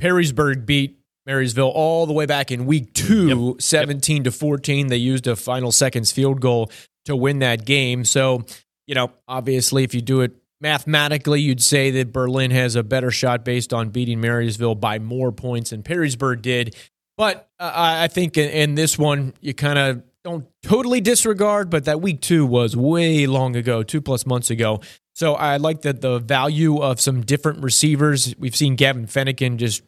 Perrysburg 0.02 0.66
beat 0.66 0.98
Marysville 1.24 1.70
all 1.70 2.06
the 2.06 2.12
way 2.12 2.26
back 2.26 2.50
in 2.50 2.66
week 2.66 2.92
two, 2.92 3.52
yep. 3.54 3.62
17 3.62 4.16
yep. 4.16 4.24
to 4.24 4.30
14. 4.30 4.88
They 4.88 4.96
used 4.96 5.26
a 5.26 5.34
final 5.34 5.72
seconds 5.72 6.12
field 6.12 6.42
goal 6.42 6.70
to 7.06 7.16
win 7.16 7.38
that 7.38 7.64
game. 7.64 8.04
So, 8.04 8.44
you 8.86 8.94
know, 8.94 9.12
obviously, 9.26 9.82
if 9.82 9.94
you 9.94 10.02
do 10.02 10.20
it 10.20 10.36
mathematically, 10.66 11.40
you'd 11.40 11.62
say 11.62 11.92
that 11.92 12.12
Berlin 12.12 12.50
has 12.50 12.74
a 12.74 12.82
better 12.82 13.12
shot 13.12 13.44
based 13.44 13.72
on 13.72 13.90
beating 13.90 14.20
Marysville 14.20 14.74
by 14.74 14.98
more 14.98 15.30
points 15.30 15.70
than 15.70 15.84
Perrysburg 15.84 16.42
did. 16.42 16.74
But 17.16 17.48
uh, 17.60 17.70
I 17.72 18.08
think 18.08 18.36
in, 18.36 18.50
in 18.50 18.74
this 18.74 18.98
one, 18.98 19.32
you 19.40 19.54
kind 19.54 19.78
of 19.78 20.02
don't 20.24 20.44
totally 20.64 21.00
disregard, 21.00 21.70
but 21.70 21.84
that 21.84 22.00
week 22.00 22.20
two 22.20 22.44
was 22.44 22.76
way 22.76 23.28
long 23.28 23.54
ago, 23.54 23.84
two 23.84 24.00
plus 24.00 24.26
months 24.26 24.50
ago. 24.50 24.80
So 25.14 25.34
I 25.34 25.58
like 25.58 25.82
that 25.82 26.00
the 26.00 26.18
value 26.18 26.78
of 26.82 27.00
some 27.00 27.20
different 27.20 27.62
receivers. 27.62 28.34
We've 28.36 28.56
seen 28.56 28.74
Gavin 28.74 29.06
Fennekin 29.06 29.58
just 29.58 29.84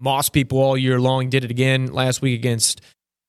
moss 0.00 0.30
people 0.30 0.58
all 0.58 0.78
year 0.78 0.98
long. 0.98 1.28
Did 1.28 1.44
it 1.44 1.50
again 1.50 1.92
last 1.92 2.22
week 2.22 2.38
against 2.38 2.80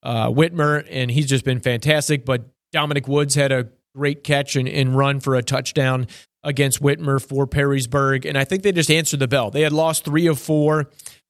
uh, 0.02 0.30
Whitmer, 0.30 0.88
and 0.90 1.12
he's 1.12 1.28
just 1.28 1.44
been 1.44 1.60
fantastic. 1.60 2.24
But 2.24 2.46
Dominic 2.72 3.06
Woods 3.10 3.36
had 3.36 3.52
a 3.52 3.68
great 3.94 4.24
catch 4.24 4.56
and, 4.56 4.70
and 4.70 4.96
run 4.96 5.20
for 5.20 5.36
a 5.36 5.44
touchdown 5.44 6.08
against 6.44 6.82
Whitmer 6.82 7.22
for 7.22 7.46
Perrysburg. 7.46 8.28
And 8.28 8.38
I 8.38 8.44
think 8.44 8.64
they 8.64 8.72
just 8.72 8.92
answered 8.92 9.20
the 9.20 9.28
bell. 9.28 9.52
They 9.52 9.62
had 9.62 9.74
lost 9.74 10.06
three 10.06 10.28
of 10.28 10.40
four, 10.40 10.90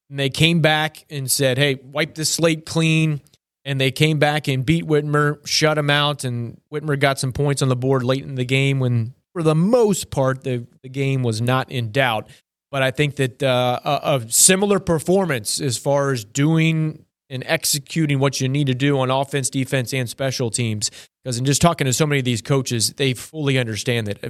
and 0.10 0.20
they 0.20 0.30
came 0.30 0.62
back 0.62 1.06
and 1.10 1.30
said, 1.30 1.58
hey, 1.58 1.80
wipe 1.84 2.16
the 2.16 2.26
slate 2.26 2.66
clean. 2.66 3.22
And 3.66 3.80
they 3.80 3.92
came 3.92 4.20
back 4.20 4.48
and 4.48 4.66
beat 4.66 4.86
Whitmer, 4.86 5.46
shut 5.46 5.78
him 5.78 5.90
out, 5.90 6.24
and 6.24 6.60
Whitmer 6.74 6.98
got 6.98 7.20
some 7.20 7.34
points 7.34 7.62
on 7.62 7.68
the 7.68 7.76
board 7.76 8.04
late 8.04 8.24
in 8.24 8.36
the 8.36 8.46
game 8.46 8.80
when, 8.80 9.14
for 9.34 9.44
the 9.44 9.54
most 9.54 10.10
part, 10.10 10.44
the, 10.44 10.66
the 10.82 10.90
game 10.90 11.24
was 11.24 11.42
not 11.42 11.70
in 11.70 11.92
doubt. 11.92 12.30
But 12.72 12.84
I 12.84 12.92
think 12.92 13.18
that 13.18 13.44
uh, 13.44 13.80
a, 13.84 14.16
a 14.16 14.32
similar 14.32 14.80
performance 14.80 15.60
as 15.60 15.78
far 15.78 16.12
as 16.12 16.24
doing 16.24 17.06
and 17.30 17.44
executing 17.46 18.20
what 18.20 18.42
you 18.42 18.48
need 18.48 18.68
to 18.68 18.74
do 18.74 18.98
on 19.00 19.12
offense, 19.12 19.50
defense, 19.50 19.94
and 19.94 20.10
special 20.10 20.50
teams. 20.50 20.90
Because 21.24 21.38
in 21.38 21.46
just 21.46 21.62
talking 21.62 21.86
to 21.86 21.94
so 21.94 22.08
many 22.08 22.20
of 22.20 22.26
these 22.26 22.42
coaches, 22.42 22.94
they 22.94 23.14
fully 23.14 23.58
understand 23.58 24.08
that 24.08 24.24
uh, 24.24 24.30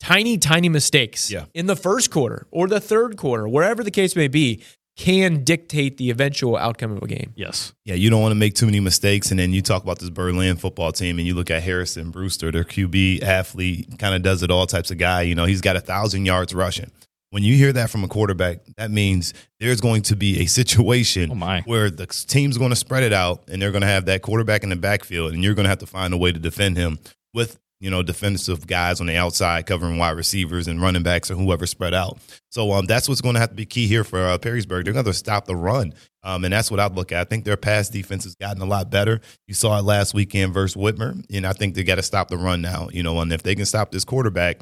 tiny, 0.00 0.38
tiny 0.38 0.68
mistakes 0.68 1.30
Yeah. 1.30 1.44
in 1.54 1.66
the 1.66 1.76
first 1.76 2.10
quarter 2.10 2.46
or 2.50 2.68
the 2.68 2.80
third 2.80 3.16
quarter, 3.16 3.48
wherever 3.48 3.82
the 3.82 3.90
case 3.90 4.14
may 4.16 4.28
be, 4.28 4.62
can 4.96 5.44
dictate 5.44 5.96
the 5.96 6.10
eventual 6.10 6.56
outcome 6.56 6.90
of 6.90 7.00
a 7.02 7.06
game. 7.06 7.32
Yes. 7.36 7.72
Yeah, 7.84 7.94
you 7.94 8.10
don't 8.10 8.20
want 8.20 8.32
to 8.32 8.36
make 8.36 8.54
too 8.54 8.66
many 8.66 8.80
mistakes. 8.80 9.30
And 9.30 9.38
then 9.38 9.52
you 9.52 9.62
talk 9.62 9.84
about 9.84 10.00
this 10.00 10.10
Berlin 10.10 10.56
football 10.56 10.90
team, 10.90 11.18
and 11.18 11.26
you 11.26 11.34
look 11.34 11.52
at 11.52 11.62
Harrison 11.62 12.10
Brewster, 12.10 12.50
their 12.50 12.64
QB 12.64 13.22
athlete, 13.22 13.96
kind 13.98 14.16
of 14.16 14.22
does 14.22 14.42
it 14.42 14.50
all 14.50 14.66
types 14.66 14.90
of 14.90 14.98
guy. 14.98 15.22
You 15.22 15.36
know, 15.36 15.44
he's 15.44 15.60
got 15.60 15.76
a 15.76 15.80
thousand 15.80 16.26
yards 16.26 16.52
rushing. 16.52 16.90
When 17.30 17.44
you 17.44 17.54
hear 17.54 17.72
that 17.74 17.90
from 17.90 18.02
a 18.02 18.08
quarterback, 18.08 18.60
that 18.76 18.90
means 18.90 19.34
there's 19.60 19.80
going 19.80 20.02
to 20.02 20.16
be 20.16 20.40
a 20.40 20.46
situation 20.46 21.30
Oh, 21.30 21.34
my. 21.36 21.60
where 21.60 21.90
the 21.90 22.06
team's 22.06 22.58
going 22.58 22.70
to 22.70 22.76
spread 22.76 23.04
it 23.04 23.12
out, 23.12 23.44
and 23.48 23.62
they're 23.62 23.70
going 23.70 23.82
to 23.82 23.86
have 23.86 24.06
that 24.06 24.22
quarterback 24.22 24.64
in 24.64 24.70
the 24.70 24.76
backfield, 24.76 25.32
and 25.32 25.44
you're 25.44 25.54
going 25.54 25.64
to 25.64 25.68
have 25.70 25.78
to 25.80 25.86
find 25.86 26.12
a 26.12 26.16
way 26.16 26.32
to 26.32 26.38
defend 26.40 26.76
him 26.76 26.98
with 27.34 27.60
you 27.80 27.90
know 27.90 28.02
defensive 28.02 28.66
guys 28.66 29.00
on 29.00 29.06
the 29.06 29.16
outside 29.16 29.66
covering 29.66 29.98
wide 29.98 30.16
receivers 30.16 30.66
and 30.66 30.80
running 30.80 31.02
backs 31.02 31.30
or 31.30 31.34
whoever 31.34 31.66
spread 31.66 31.94
out. 31.94 32.18
So 32.50 32.72
um, 32.72 32.86
that's 32.86 33.08
what's 33.08 33.20
going 33.20 33.34
to 33.34 33.40
have 33.40 33.50
to 33.50 33.54
be 33.54 33.66
key 33.66 33.86
here 33.86 34.04
for 34.04 34.20
uh, 34.20 34.38
Perrysburg. 34.38 34.84
They're 34.84 34.92
going 34.92 35.04
to 35.04 35.14
stop 35.14 35.46
the 35.46 35.56
run, 35.56 35.94
um, 36.22 36.44
and 36.44 36.52
that's 36.52 36.70
what 36.70 36.80
I'd 36.80 36.94
look 36.94 37.12
at. 37.12 37.20
I 37.20 37.24
think 37.24 37.44
their 37.44 37.56
pass 37.56 37.88
defense 37.88 38.24
has 38.24 38.34
gotten 38.34 38.62
a 38.62 38.66
lot 38.66 38.90
better. 38.90 39.20
You 39.46 39.54
saw 39.54 39.78
it 39.78 39.82
last 39.82 40.14
weekend 40.14 40.54
versus 40.54 40.80
Whitmer, 40.80 41.24
and 41.32 41.46
I 41.46 41.52
think 41.52 41.74
they 41.74 41.84
got 41.84 41.96
to 41.96 42.02
stop 42.02 42.28
the 42.28 42.38
run 42.38 42.60
now. 42.60 42.88
You 42.92 43.02
know, 43.02 43.20
and 43.20 43.32
if 43.32 43.42
they 43.42 43.54
can 43.54 43.66
stop 43.66 43.90
this 43.90 44.04
quarterback. 44.04 44.60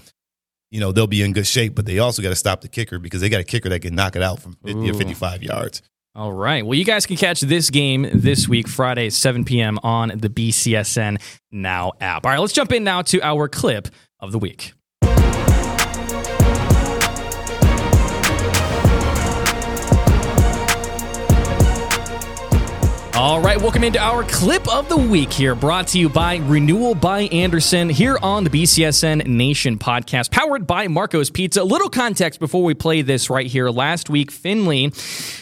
You 0.73 0.81
know 0.81 0.91
they'll 0.91 1.07
be 1.07 1.23
in 1.23 1.33
good 1.33 1.47
shape, 1.47 1.77
but 1.77 1.87
they 1.87 2.01
also 2.01 2.23
got 2.23 2.31
to 2.31 2.37
stop 2.37 2.61
the 2.61 2.69
kicker 2.69 2.99
because 2.99 3.21
they 3.21 3.29
got 3.29 3.41
a 3.41 3.45
kicker 3.45 3.69
that 3.69 3.83
can 3.83 3.95
knock 3.95 4.17
it 4.17 4.23
out 4.23 4.41
from 4.41 4.55
50 4.65 4.91
or 4.91 4.95
55 4.95 5.45
yards. 5.45 5.81
All 6.17 6.33
right. 6.33 6.65
Well, 6.65 6.79
you 6.79 6.87
guys 6.87 7.05
can 7.05 7.19
catch 7.19 7.43
this 7.43 7.69
game 7.69 8.09
this 8.11 8.49
week, 8.49 8.69
Friday, 8.69 9.11
7 9.11 9.45
p.m. 9.45 9.79
on 9.83 10.09
the 10.17 10.31
BCSN 10.31 11.21
Now 11.53 11.93
app. 12.01 12.25
All 12.25 12.33
right, 12.33 12.39
let's 12.39 12.55
jump 12.55 12.73
in 12.73 12.85
now 12.85 13.03
to 13.03 13.21
our 13.21 13.49
clip 13.49 13.89
of 14.19 14.33
the 14.33 14.39
week. 14.39 14.73
All 23.27 23.41
right, 23.41 23.61
welcome 23.61 23.83
into 23.83 23.99
our 23.99 24.23
clip 24.23 24.73
of 24.73 24.89
the 24.89 24.97
week 24.97 25.33
here, 25.33 25.57
brought 25.57 25.89
to 25.89 25.99
you 25.99 26.09
by 26.09 26.37
Renewal 26.37 26.95
by 26.95 27.23
Andersen 27.23 27.89
here 27.89 28.17
on 28.23 28.45
the 28.45 28.51
BCSN 28.51 29.27
Nation 29.27 29.81
podcast, 29.81 30.31
powered 30.31 30.65
by 30.65 30.87
Marco's 30.87 31.29
Pizza. 31.29 31.61
A 31.61 31.65
little 31.65 31.91
context 31.91 32.39
before 32.39 32.63
we 32.63 32.73
play 32.73 33.03
this 33.03 33.29
right 33.29 33.49
here. 33.49 33.69
Last 33.69 34.09
week, 34.09 34.31
Findlay, 34.31 34.93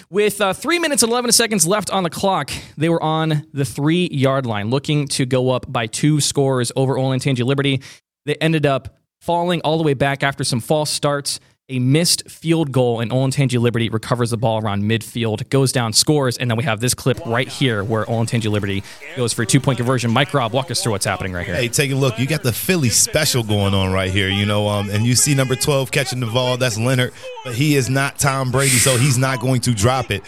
with 0.08 0.40
uh, 0.40 0.54
three 0.54 0.78
minutes 0.78 1.02
and 1.02 1.12
11 1.12 1.32
seconds 1.32 1.66
left 1.66 1.90
on 1.90 2.04
the 2.04 2.08
clock, 2.08 2.50
they 2.78 2.88
were 2.88 3.02
on 3.02 3.46
the 3.52 3.66
three 3.66 4.08
yard 4.10 4.46
line, 4.46 4.70
looking 4.70 5.06
to 5.08 5.26
go 5.26 5.50
up 5.50 5.70
by 5.70 5.86
two 5.86 6.22
scores 6.22 6.72
over 6.76 6.94
Olentangy 6.94 7.44
Liberty. 7.44 7.82
They 8.24 8.36
ended 8.36 8.64
up 8.64 8.96
falling 9.20 9.60
all 9.60 9.76
the 9.76 9.84
way 9.84 9.92
back 9.92 10.22
after 10.22 10.42
some 10.42 10.60
false 10.60 10.88
starts 10.88 11.38
a 11.70 11.78
missed 11.78 12.28
field 12.28 12.72
goal, 12.72 13.00
and 13.00 13.10
Olentangy 13.10 13.58
Liberty 13.58 13.88
recovers 13.88 14.28
the 14.30 14.36
ball 14.36 14.62
around 14.62 14.82
midfield, 14.82 15.48
goes 15.48 15.72
down, 15.72 15.94
scores, 15.94 16.36
and 16.36 16.50
then 16.50 16.58
we 16.58 16.64
have 16.64 16.78
this 16.78 16.92
clip 16.92 17.18
right 17.24 17.48
here 17.48 17.82
where 17.82 18.04
Olentangy 18.04 18.50
Liberty 18.50 18.82
goes 19.16 19.32
for 19.32 19.42
a 19.42 19.46
two 19.46 19.60
point 19.60 19.78
conversion. 19.78 20.10
Mike 20.10 20.34
Rob, 20.34 20.52
walk 20.52 20.70
us 20.70 20.82
through 20.82 20.92
what's 20.92 21.06
happening 21.06 21.32
right 21.32 21.46
here. 21.46 21.54
Hey, 21.54 21.68
take 21.68 21.90
a 21.90 21.94
look. 21.94 22.18
You 22.18 22.26
got 22.26 22.42
the 22.42 22.52
Philly 22.52 22.90
special 22.90 23.42
going 23.42 23.72
on 23.72 23.94
right 23.94 24.10
here, 24.10 24.28
you 24.28 24.44
know, 24.44 24.68
um, 24.68 24.90
and 24.90 25.06
you 25.06 25.14
see 25.14 25.34
number 25.34 25.56
12 25.56 25.90
catching 25.90 26.20
the 26.20 26.26
ball. 26.26 26.58
That's 26.58 26.76
Leonard, 26.76 27.14
but 27.44 27.54
he 27.54 27.76
is 27.76 27.88
not 27.88 28.18
Tom 28.18 28.50
Brady, 28.50 28.76
so 28.76 28.98
he's 28.98 29.16
not 29.16 29.40
going 29.40 29.62
to 29.62 29.72
drop 29.72 30.10
it. 30.10 30.22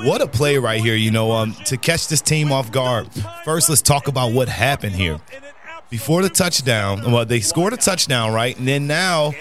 What 0.00 0.20
a 0.20 0.26
play 0.26 0.58
right 0.58 0.80
here, 0.80 0.96
you 0.96 1.10
know, 1.10 1.32
um, 1.32 1.54
to 1.66 1.78
catch 1.78 2.08
this 2.08 2.20
team 2.20 2.52
off 2.52 2.70
guard. 2.70 3.08
First, 3.46 3.70
let's 3.70 3.82
talk 3.82 4.08
about 4.08 4.32
what 4.32 4.48
happened 4.48 4.94
here. 4.94 5.20
Before 5.88 6.22
the 6.22 6.30
touchdown, 6.30 7.12
well, 7.12 7.26
they 7.26 7.40
scored 7.40 7.74
a 7.74 7.76
touchdown, 7.76 8.32
right? 8.32 8.58
And 8.58 8.66
then 8.66 8.86
now 8.86 9.32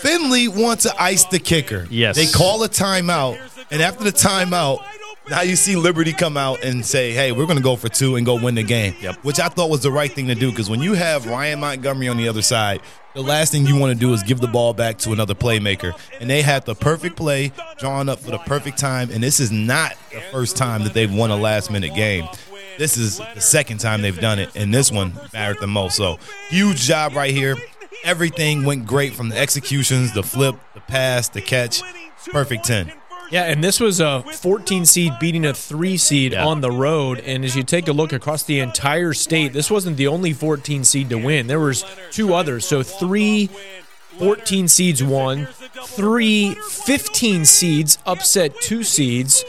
Findlay 0.00 0.48
wants 0.48 0.84
to 0.84 1.02
ice 1.02 1.24
the 1.24 1.38
kicker. 1.38 1.86
Yes. 1.90 2.16
They 2.16 2.26
call 2.26 2.62
a 2.62 2.68
timeout, 2.68 3.38
and 3.70 3.82
after 3.82 4.04
the 4.04 4.12
timeout, 4.12 4.84
now 5.28 5.42
you 5.42 5.54
see 5.54 5.76
Liberty 5.76 6.12
come 6.12 6.36
out 6.36 6.64
and 6.64 6.84
say, 6.84 7.12
"Hey, 7.12 7.30
we're 7.32 7.46
going 7.46 7.58
to 7.58 7.62
go 7.62 7.76
for 7.76 7.88
two 7.88 8.16
and 8.16 8.26
go 8.26 8.34
win 8.34 8.54
the 8.54 8.62
game." 8.62 8.94
Yep. 9.00 9.16
Which 9.22 9.38
I 9.38 9.48
thought 9.48 9.70
was 9.70 9.82
the 9.82 9.92
right 9.92 10.10
thing 10.10 10.26
to 10.28 10.34
do 10.34 10.50
because 10.50 10.68
when 10.68 10.80
you 10.80 10.94
have 10.94 11.26
Ryan 11.26 11.60
Montgomery 11.60 12.08
on 12.08 12.16
the 12.16 12.28
other 12.28 12.42
side, 12.42 12.80
the 13.14 13.22
last 13.22 13.52
thing 13.52 13.66
you 13.66 13.76
want 13.76 13.92
to 13.92 13.98
do 13.98 14.12
is 14.12 14.22
give 14.22 14.40
the 14.40 14.48
ball 14.48 14.72
back 14.72 14.98
to 14.98 15.12
another 15.12 15.34
playmaker. 15.34 15.92
And 16.20 16.28
they 16.28 16.42
had 16.42 16.64
the 16.64 16.74
perfect 16.74 17.16
play 17.16 17.52
drawn 17.78 18.08
up 18.08 18.18
for 18.20 18.30
the 18.30 18.38
perfect 18.38 18.78
time, 18.78 19.10
and 19.10 19.22
this 19.22 19.40
is 19.40 19.52
not 19.52 19.94
the 20.12 20.20
first 20.32 20.56
time 20.56 20.84
that 20.84 20.94
they've 20.94 21.12
won 21.12 21.30
a 21.30 21.36
last-minute 21.36 21.94
game. 21.94 22.26
This 22.78 22.96
is 22.96 23.18
the 23.18 23.40
second 23.40 23.78
time 23.78 24.00
they've 24.00 24.18
done 24.18 24.38
it, 24.38 24.54
and 24.56 24.72
this 24.72 24.90
one 24.90 25.12
mattered 25.32 25.58
the 25.60 25.66
most. 25.66 25.96
So 25.96 26.18
huge 26.48 26.80
job 26.80 27.14
right 27.14 27.32
here. 27.32 27.56
Everything 28.04 28.64
went 28.64 28.86
great 28.86 29.14
from 29.14 29.28
the 29.28 29.38
executions, 29.38 30.12
the 30.14 30.22
flip, 30.22 30.56
the 30.74 30.80
pass, 30.80 31.28
the 31.28 31.40
catch. 31.42 31.82
Perfect 32.32 32.64
10. 32.64 32.92
Yeah, 33.30 33.44
and 33.44 33.62
this 33.62 33.78
was 33.78 34.00
a 34.00 34.22
14 34.22 34.84
seed 34.84 35.12
beating 35.20 35.46
a 35.46 35.54
3 35.54 35.96
seed 35.96 36.32
Yeah. 36.32 36.44
on 36.44 36.60
the 36.62 36.70
road 36.70 37.20
and 37.20 37.44
as 37.44 37.54
you 37.54 37.62
take 37.62 37.86
a 37.86 37.92
look 37.92 38.12
across 38.12 38.42
the 38.42 38.58
entire 38.58 39.12
state, 39.12 39.52
this 39.52 39.70
wasn't 39.70 39.96
the 39.96 40.08
only 40.08 40.32
14 40.32 40.82
seed 40.82 41.08
to 41.10 41.16
win. 41.16 41.46
There 41.46 41.60
was 41.60 41.84
two 42.10 42.34
others. 42.34 42.66
So 42.66 42.82
3 42.82 43.48
14 44.18 44.66
seeds 44.68 45.02
won, 45.02 45.46
3 45.86 46.54
15 46.54 47.44
seeds 47.44 47.98
upset 48.04 48.52
2 48.60 48.82
seeds. 48.82 49.44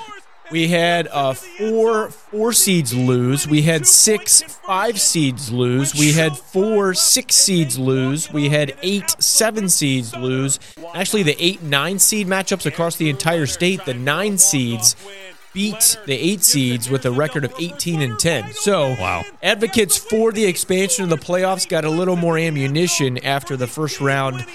We 0.52 0.68
had 0.68 1.08
uh, 1.08 1.34
four 1.34 2.10
four 2.10 2.52
seeds 2.52 2.94
lose. 2.94 3.48
We 3.48 3.62
had 3.62 3.88
six 3.88 4.42
five 4.42 5.00
seeds 5.00 5.52
lose. 5.52 5.96
We 5.96 6.12
had 6.12 6.38
four 6.38 6.94
six 6.94 7.36
seeds 7.36 7.80
lose. 7.80 8.32
We 8.32 8.50
had 8.50 8.76
eight 8.82 9.10
seven 9.20 9.70
seeds 9.70 10.16
lose. 10.16 10.60
Actually, 10.94 11.24
the 11.24 11.36
eight 11.44 11.62
nine 11.64 12.00
seed 12.00 12.28
matchups 12.28 12.66
across 12.66 12.98
the 12.98 13.10
entire 13.10 13.46
state, 13.46 13.86
the 13.86 13.94
nine 13.94 14.38
seeds 14.38 14.96
beat 15.54 15.98
the 16.06 16.14
eight 16.14 16.44
seeds 16.44 16.90
with 16.90 17.06
a 17.06 17.12
record 17.12 17.44
of 17.46 17.54
18 17.60 18.02
and 18.02 18.18
10. 18.18 18.54
So, 18.54 18.96
Wow. 19.00 19.24
advocates 19.44 19.98
for 19.98 20.32
the 20.32 20.46
expansion 20.46 21.04
of 21.04 21.10
the 21.10 21.18
playoffs 21.18 21.68
got 21.68 21.84
a 21.86 21.90
little 21.90 22.16
more 22.16 22.38
ammunition 22.38 23.18
after 23.26 23.58
the 23.58 23.68
first 23.68 24.00
round 24.00 24.46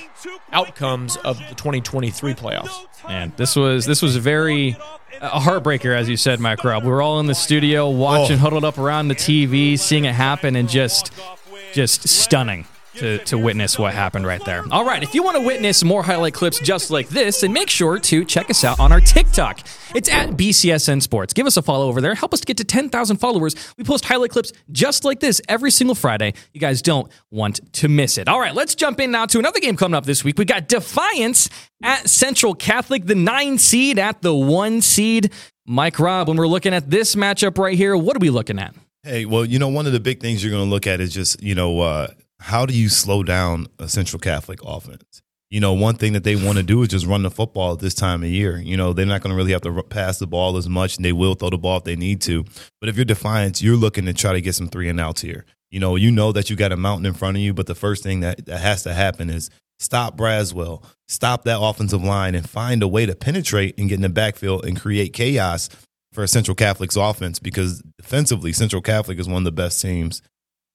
outcomes 0.53 1.17
of 1.17 1.39
the 1.49 1.55
2023 1.55 2.35
playoffs. 2.35 2.71
And 3.09 3.33
this 3.37 3.57
was 3.57 3.87
this 3.87 4.03
was 4.03 4.17
very 4.17 4.77
a 5.21 5.41
heartbreaker, 5.41 5.97
as 5.97 6.09
you 6.09 6.17
said, 6.17 6.41
Mike 6.41 6.63
Rob. 6.65 6.85
We 6.85 6.91
were 6.91 7.01
all 7.03 7.21
in 7.21 7.27
the 7.27 7.35
studio 7.35 7.89
watching, 7.89 8.37
Oh. 8.37 8.41
huddled 8.41 8.65
up 8.65 8.77
around 8.79 9.09
the 9.09 9.15
TV, 9.15 9.77
seeing 9.79 10.05
it 10.05 10.15
happen, 10.15 10.57
and 10.57 10.69
just 10.69 11.11
just 11.73 12.09
stunning. 12.09 12.67
To, 12.97 13.19
to 13.19 13.37
witness 13.37 13.79
what 13.79 13.93
happened 13.93 14.27
right 14.27 14.43
there. 14.45 14.65
All 14.71 14.85
right, 14.85 15.03
if 15.03 15.15
you 15.15 15.23
want 15.23 15.37
to 15.37 15.43
witness 15.43 15.85
more 15.85 16.03
highlight 16.03 16.33
clips 16.33 16.59
just 16.61 16.91
like 16.91 17.09
this, 17.11 17.43
then 17.43 17.53
make 17.53 17.69
sure 17.69 17.99
to 17.99 18.25
check 18.25 18.49
us 18.49 18.65
out 18.65 18.81
on 18.81 18.91
our 18.91 19.01
TikTok. 19.01 19.61
It's 19.95 20.09
at 20.09 20.31
BCSN 20.31 21.03
Sports. 21.03 21.35
Give 21.35 21.47
us 21.47 21.59
a 21.59 21.63
follow 21.63 21.89
over 21.89 22.01
there. 22.01 22.15
Help 22.15 22.33
us 22.33 22.41
to 22.41 22.47
get 22.47 22.57
to 22.57 22.65
10,000 22.65 23.19
followers. 23.19 23.55
We 23.77 23.85
post 23.85 24.07
highlight 24.07 24.31
clips 24.31 24.53
just 24.73 25.05
like 25.05 25.21
this 25.21 25.43
every 25.47 25.71
single 25.71 25.95
Friday. 25.95 26.33
You 26.55 26.61
guys 26.61 26.81
don't 26.81 27.11
want 27.31 27.61
to 27.75 27.89
miss 27.89 28.17
it. 28.17 28.29
All 28.29 28.41
right, 28.41 28.55
let's 28.55 28.75
jump 28.75 28.99
in 28.99 29.11
now 29.11 29.27
to 29.27 29.39
another 29.39 29.61
game 29.61 29.77
coming 29.77 29.95
up 29.95 30.07
this 30.07 30.25
week. 30.25 30.39
We 30.39 30.47
got 30.47 30.67
Defiance 30.69 31.51
at 31.83 32.09
Central 32.09 32.55
Catholic, 32.55 33.05
the 33.05 33.15
nine 33.15 33.59
seed 33.59 33.99
at 33.99 34.23
the 34.23 34.35
one 34.35 34.81
seed. 34.81 35.33
Mike 35.67 35.99
Rob, 35.99 36.29
when 36.29 36.37
we're 36.39 36.47
looking 36.47 36.73
at 36.73 36.89
this 36.89 37.15
matchup 37.15 37.59
right 37.59 37.77
here, 37.77 37.97
what 37.97 38.17
are 38.17 38.21
we 38.21 38.31
looking 38.31 38.59
at? 38.59 38.75
Hey, 39.03 39.25
well, 39.25 39.45
you 39.45 39.59
know, 39.59 39.69
one 39.69 39.87
of 39.87 39.93
the 39.93 40.01
big 40.01 40.21
things 40.21 40.43
you're 40.43 40.51
going 40.51 40.65
to 40.65 40.71
look 40.71 40.87
at 40.87 41.01
is 41.01 41.13
just, 41.13 41.43
you 41.43 41.55
know, 41.55 41.81
uh, 41.81 42.09
how 42.47 42.65
do 42.65 42.73
you 42.73 42.89
slow 42.89 43.25
down 43.25 43.67
a 43.81 43.89
Central 43.89 44.21
Catholic 44.21 44.61
offense? 44.65 45.21
You 45.51 45.59
know, 45.59 45.73
one 45.73 45.97
thing 45.97 46.13
that 46.13 46.23
they 46.23 46.37
want 46.37 46.59
to 46.59 46.63
do 46.63 46.81
is 46.83 46.89
just 46.89 47.05
run 47.05 47.25
the 47.25 47.31
football 47.31 47.73
at 47.73 47.81
this 47.81 47.93
time 47.93 48.23
of 48.23 48.29
year. 48.29 48.57
You 48.59 48.77
know, 48.77 48.93
they're 48.93 49.05
not 49.05 49.21
going 49.21 49.33
to 49.33 49.37
really 49.37 49.51
have 49.51 49.63
to 49.63 49.83
pass 49.83 50.21
the 50.21 50.29
ball 50.29 50.57
as 50.57 50.69
much, 50.69 50.95
and 50.95 51.05
they 51.05 51.13
will 51.13 51.35
throw 51.35 51.51
the 51.51 51.59
ball 51.59 51.79
if 51.79 51.85
they 51.85 51.97
need 51.97 52.21
to. 52.23 52.45
But 52.81 52.89
if 52.89 52.95
you're 52.95 53.05
Defiance, 53.05 53.63
you're 53.63 53.75
looking 53.75 54.07
to 54.07 54.13
try 54.13 54.33
to 54.33 54.41
get 54.41 54.55
some 54.55 54.69
three 54.69 54.89
and 54.89 55.01
outs 55.01 55.23
here. 55.23 55.45
You 55.73 55.81
know, 55.81 55.97
you 55.97 56.13
know 56.13 56.31
that 56.31 56.49
you 56.49 56.55
got 56.55 56.71
a 56.71 56.77
mountain 56.77 57.07
in 57.07 57.15
front 57.15 57.37
of 57.37 57.43
you, 57.43 57.53
but 57.53 57.67
the 57.67 57.75
first 57.75 58.05
thing 58.05 58.21
that, 58.21 58.47
that 58.47 58.61
has 58.61 58.85
to 58.85 58.95
happen 58.95 59.29
is 59.29 59.51
stop 59.81 60.17
Braswell, 60.17 60.85
stop 61.09 61.43
that 61.45 61.61
offensive 61.61 62.05
line, 62.05 62.37
and 62.37 62.49
find 62.49 62.81
a 62.81 62.89
way 62.89 63.07
to 63.07 63.17
penetrate 63.17 63.77
and 63.77 63.89
get 63.89 63.97
in 63.97 64.03
the 64.03 64.09
backfield 64.09 64.65
and 64.65 64.81
create 64.81 65.13
chaos 65.13 65.69
for 66.13 66.25
Central 66.29 66.55
Catholic's 66.55 66.97
offense 66.97 67.41
because 67.41 67.83
defensively, 67.99 68.53
Central 68.53 68.83
Catholic 68.83 69.19
is 69.19 69.27
one 69.27 69.39
of 69.39 69.45
the 69.45 69.53
best 69.53 69.83
teams 69.83 70.23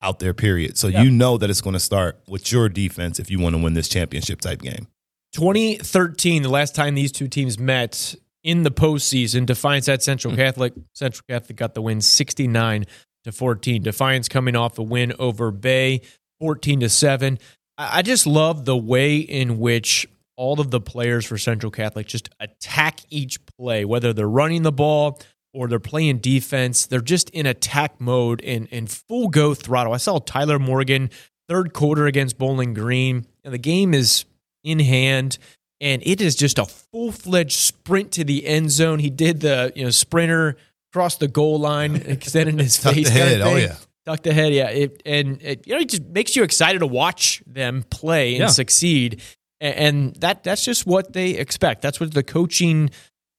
out 0.02 0.20
there, 0.20 0.34
period. 0.34 0.78
So 0.78 0.88
you 0.88 1.12
know 1.12 1.38
that 1.38 1.50
it's 1.50 1.62
going 1.62 1.74
to 1.74 1.80
start 1.80 2.20
with 2.28 2.52
your 2.52 2.70
defense 2.70 3.20
if 3.20 3.30
you 3.30 3.40
want 3.40 3.56
to 3.56 3.62
win 3.62 3.74
this 3.74 3.88
championship 3.88 4.42
type 4.42 4.62
game. 4.62 4.88
2013, 5.34 6.44
the 6.44 6.50
last 6.50 6.76
time 6.76 6.96
these 6.96 7.12
two 7.12 7.28
teams 7.28 7.58
met 7.58 8.16
in 8.44 8.64
the 8.64 8.72
postseason, 8.72 9.46
Defiance 9.46 9.88
at 9.88 10.04
Central 10.04 10.34
hmm. 10.34 10.40
Catholic. 10.40 10.74
Central 10.94 11.24
Catholic 11.30 11.58
got 11.58 11.74
the 11.74 11.82
win 11.82 12.02
69 12.02 12.86
to 13.24 13.32
14. 13.32 13.84
Defiance 13.84 14.28
coming 14.28 14.56
off 14.56 14.78
a 14.78 14.84
win 14.84 15.14
over 15.20 15.52
Bay 15.52 16.02
14 16.40 16.82
to 16.82 16.90
7. 16.90 17.40
I 17.78 18.00
I 18.00 18.02
just 18.02 18.28
love 18.28 18.66
the 18.66 18.78
way 18.78 19.18
in 19.18 19.60
which 19.60 20.08
all 20.36 20.60
of 20.60 20.72
the 20.72 20.82
players 20.82 21.26
for 21.26 21.38
Central 21.38 21.72
Catholic 21.72 22.08
just 22.08 22.30
attack 22.40 23.02
each 23.10 23.38
play, 23.46 23.86
whether 23.86 24.12
they're 24.12 24.28
running 24.28 24.64
the 24.64 24.72
ball 24.72 25.20
or 25.54 25.68
they're 25.68 25.80
playing 25.80 26.20
defense. 26.20 26.86
They're 26.86 27.02
just 27.02 27.30
in 27.32 27.46
attack 27.46 28.00
mode 28.00 28.42
and, 28.44 28.68
and 28.72 28.90
full 28.90 29.28
go 29.30 29.54
throttle. 29.54 29.94
I 29.94 29.98
saw 29.98 30.20
Tyler 30.20 30.60
Morgan 30.60 31.10
third 31.50 31.74
quarter 31.74 32.06
against 32.08 32.38
Bowling 32.38 32.74
Green, 32.74 33.26
and 33.44 33.54
the 33.54 33.58
game 33.58 33.94
is 33.94 34.26
in 34.64 34.80
hand. 34.80 35.38
And 35.82 36.04
it 36.06 36.22
is 36.22 36.36
just 36.36 36.60
a 36.60 36.66
full 36.66 37.12
fledged 37.12 37.58
sprint 37.58 38.12
to 38.14 38.24
the 38.24 38.46
end 38.46 38.70
zone. 38.70 39.00
He 39.00 39.10
did 39.10 39.40
the 39.42 39.74
you 39.76 39.84
know 39.84 39.90
sprinter 39.90 40.56
across 40.94 41.18
the 41.18 41.28
goal 41.28 41.60
line, 41.60 41.96
extending 42.06 42.60
his 42.60 42.78
face. 42.78 43.10
kind 43.10 43.42
of 43.42 43.48
Oh, 43.48 43.56
yeah. 43.56 43.76
tucked 44.06 44.28
ahead. 44.28 44.54
Yeah, 44.54 44.70
it, 44.70 45.02
and 45.08 45.42
it, 45.42 45.66
you 45.66 45.74
know 45.74 45.80
it 45.82 45.90
just 45.90 46.04
makes 46.04 46.36
you 46.36 46.44
excited 46.44 46.80
to 46.80 46.86
watch 46.88 47.42
them 47.48 47.84
play 47.90 48.34
and 48.36 48.42
Yeah. 48.42 48.48
succeed. 48.50 49.22
A- 49.60 49.66
And 49.80 50.16
that 50.18 50.44
that's 50.44 50.64
just 50.64 50.86
what 50.86 51.14
they 51.14 51.32
expect. 51.32 51.82
That's 51.82 52.00
what 52.00 52.14
the 52.14 52.22
coaching 52.24 52.92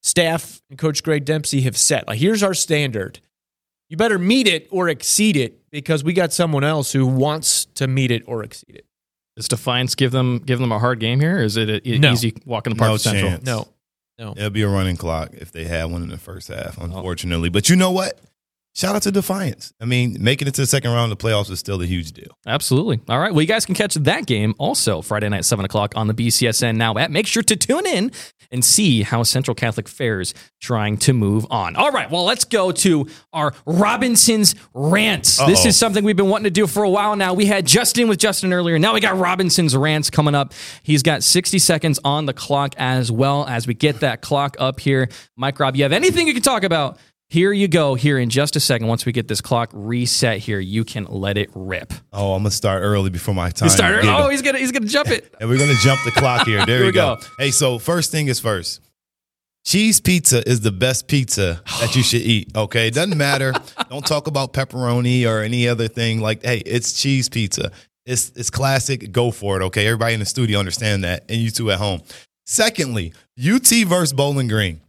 staff 0.03 0.61
and 0.69 0.77
Coach 0.77 1.03
Greg 1.03 1.25
Dempsey 1.25 1.61
have 1.61 1.77
set. 1.77 2.07
Like, 2.07 2.19
here's 2.19 2.43
our 2.43 2.53
standard. 2.53 3.19
You 3.89 3.97
better 3.97 4.19
meet 4.19 4.47
it 4.47 4.67
or 4.71 4.89
exceed 4.89 5.35
it 5.37 5.69
because 5.71 6.03
we 6.03 6.13
got 6.13 6.33
someone 6.33 6.63
else 6.63 6.91
who 6.91 7.05
wants 7.05 7.65
to 7.75 7.87
meet 7.87 8.11
it 8.11 8.23
or 8.25 8.43
exceed 8.43 8.75
it. 8.75 8.85
Does 9.35 9.47
Defiance 9.47 9.95
give 9.95 10.11
them 10.11 10.39
give 10.39 10.59
them 10.59 10.71
a 10.71 10.79
hard 10.79 10.99
game 10.99 11.19
here? 11.19 11.37
Or 11.39 11.43
is 11.43 11.57
it 11.57 11.85
an 11.85 12.01
No. 12.01 12.11
easy 12.11 12.33
walk 12.45 12.67
in 12.67 12.73
the 12.73 12.79
park 12.79 12.91
No 12.91 12.97
Central? 12.97 13.31
chance. 13.31 13.45
No, 13.45 13.67
no. 14.19 14.33
It'll 14.37 14.49
be 14.51 14.61
a 14.61 14.67
running 14.67 14.95
clock 14.95 15.31
if 15.33 15.51
they 15.51 15.63
had 15.65 15.85
one 15.85 16.03
in 16.03 16.09
the 16.09 16.17
first 16.17 16.47
half, 16.49 16.77
oh. 16.79 16.85
unfortunately. 16.85 17.49
But 17.49 17.69
you 17.69 17.75
know 17.75 17.91
what? 17.91 18.19
Shout 18.75 18.95
out 18.95 19.03
to 19.03 19.11
Defiance. 19.11 19.71
I 19.79 19.85
mean, 19.85 20.17
making 20.19 20.47
it 20.47 20.55
to 20.55 20.61
the 20.61 20.65
second 20.67 20.91
round 20.91 21.11
of 21.11 21.17
the 21.19 21.23
playoffs 21.27 21.51
is 21.51 21.59
still 21.59 21.79
a 21.79 21.85
huge 21.85 22.11
deal. 22.11 22.35
Absolutely. 22.47 22.99
All 23.07 23.19
right. 23.19 23.31
Well, 23.31 23.41
you 23.41 23.47
guys 23.47 23.67
can 23.67 23.75
catch 23.75 23.93
that 23.93 24.25
game 24.25 24.55
also 24.57 25.03
Friday 25.03 25.29
night, 25.29 25.45
7 25.45 25.63
o'clock 25.63 25.93
on 25.95 26.07
the 26.07 26.13
BCSN 26.15 26.75
Now 26.75 26.97
app. 26.97 27.11
Make 27.11 27.27
sure 27.27 27.43
to 27.43 27.55
tune 27.55 27.85
in 27.85 28.11
and 28.53 28.63
see 28.63 29.01
how 29.01 29.23
Central 29.23 29.55
Catholic 29.55 29.89
fares 29.89 30.33
trying 30.61 30.95
to 30.99 31.11
move 31.11 31.45
on. 31.49 31.75
All 31.75 31.91
right. 31.91 32.09
Well, 32.09 32.23
let's 32.23 32.45
go 32.45 32.71
to 32.71 33.07
our 33.33 33.53
Robinson's 33.65 34.55
rants. 34.73 35.37
This 35.45 35.61
Uh-oh. 35.61 35.67
is 35.69 35.77
something 35.77 36.03
we've 36.05 36.15
been 36.15 36.29
wanting 36.29 36.45
to 36.45 36.51
do 36.51 36.67
for 36.67 36.83
a 36.83 36.89
while 36.89 37.15
now. 37.15 37.33
We 37.33 37.47
had 37.47 37.65
Justin 37.65 38.07
with 38.07 38.19
Justin 38.19 38.53
earlier. 38.53 38.79
Now 38.79 38.93
we 38.93 39.01
got 39.01 39.17
Robinson's 39.17 39.75
rants 39.75 40.09
coming 40.09 40.35
up. 40.35 40.53
He's 40.83 41.03
got 41.03 41.23
60 41.23 41.59
seconds 41.59 41.99
on 42.05 42.27
the 42.27 42.33
clock 42.33 42.75
as 42.77 43.11
well 43.11 43.45
as 43.47 43.67
we 43.67 43.73
get 43.73 43.99
that 44.01 44.21
clock 44.21 44.55
up 44.59 44.79
here. 44.79 45.09
Mike 45.35 45.59
Rob, 45.59 45.75
you 45.75 45.83
have 45.83 45.91
anything 45.91 46.27
you 46.27 46.33
can 46.33 46.43
talk 46.43 46.63
about? 46.63 46.97
Here 47.33 47.51
you 47.51 47.67
go. 47.67 47.95
Here 47.95 48.19
in 48.19 48.29
just 48.29 48.55
a 48.55 48.59
second. 48.59 48.85
Once 48.85 49.07
we 49.07 49.11
get 49.11 49.27
this 49.27 49.41
clock 49.41 49.71
reset 49.73 50.37
here, 50.37 50.59
you 50.59 50.83
can 50.83 51.05
let 51.05 51.35
it 51.35 51.49
rip. 51.55 51.91
Oh, 52.13 52.33
I'm 52.35 52.43
gonna 52.43 52.51
start 52.51 52.83
early 52.83 53.09
before 53.09 53.33
my 53.33 53.49
time. 53.49 53.69
He 53.69 53.73
started. 53.75 54.03
Get 54.03 54.19
Oh, 54.19 54.29
he's 54.29 54.43
gonna 54.43 54.59
he's 54.59 54.71
gonna 54.71 54.85
jump 54.85 55.09
it. 55.09 55.33
and 55.41 55.49
we're 55.49 55.57
gonna 55.57 55.73
jump 55.81 55.99
the 56.05 56.11
clock 56.11 56.45
here. 56.45 56.63
There 56.67 56.77
Here 56.77 56.85
we 56.85 56.91
go. 56.91 57.15
go. 57.15 57.21
Hey, 57.39 57.49
so 57.49 57.79
first 57.79 58.11
thing 58.11 58.27
is 58.27 58.39
first. 58.39 58.81
Cheese 59.65 59.99
pizza 59.99 60.47
is 60.47 60.61
the 60.61 60.71
best 60.71 61.07
pizza 61.07 61.63
that 61.79 61.95
you 61.95 62.03
should 62.03 62.21
eat. 62.21 62.55
Okay, 62.55 62.85
it 62.89 62.93
doesn't 62.93 63.17
matter. 63.17 63.51
Don't 63.89 64.05
talk 64.05 64.27
about 64.27 64.53
pepperoni 64.53 65.27
or 65.27 65.41
any 65.41 65.67
other 65.67 65.87
thing. 65.87 66.21
Like, 66.21 66.43
hey, 66.43 66.59
it's 66.59 66.93
cheese 67.01 67.29
pizza. 67.29 67.71
It's 68.05 68.31
it's 68.35 68.51
classic. 68.51 69.11
Go 69.11 69.31
for 69.31 69.59
it. 69.59 69.63
Okay, 69.65 69.87
everybody 69.87 70.13
in 70.13 70.19
the 70.19 70.27
studio 70.27 70.59
understand 70.59 71.03
that, 71.03 71.25
and 71.29 71.41
you 71.41 71.49
two 71.49 71.71
at 71.71 71.79
home. 71.79 72.03
Secondly, 72.45 73.11
UT 73.43 73.67
versus 73.87 74.13
Bowling 74.13 74.49
Green. 74.49 74.81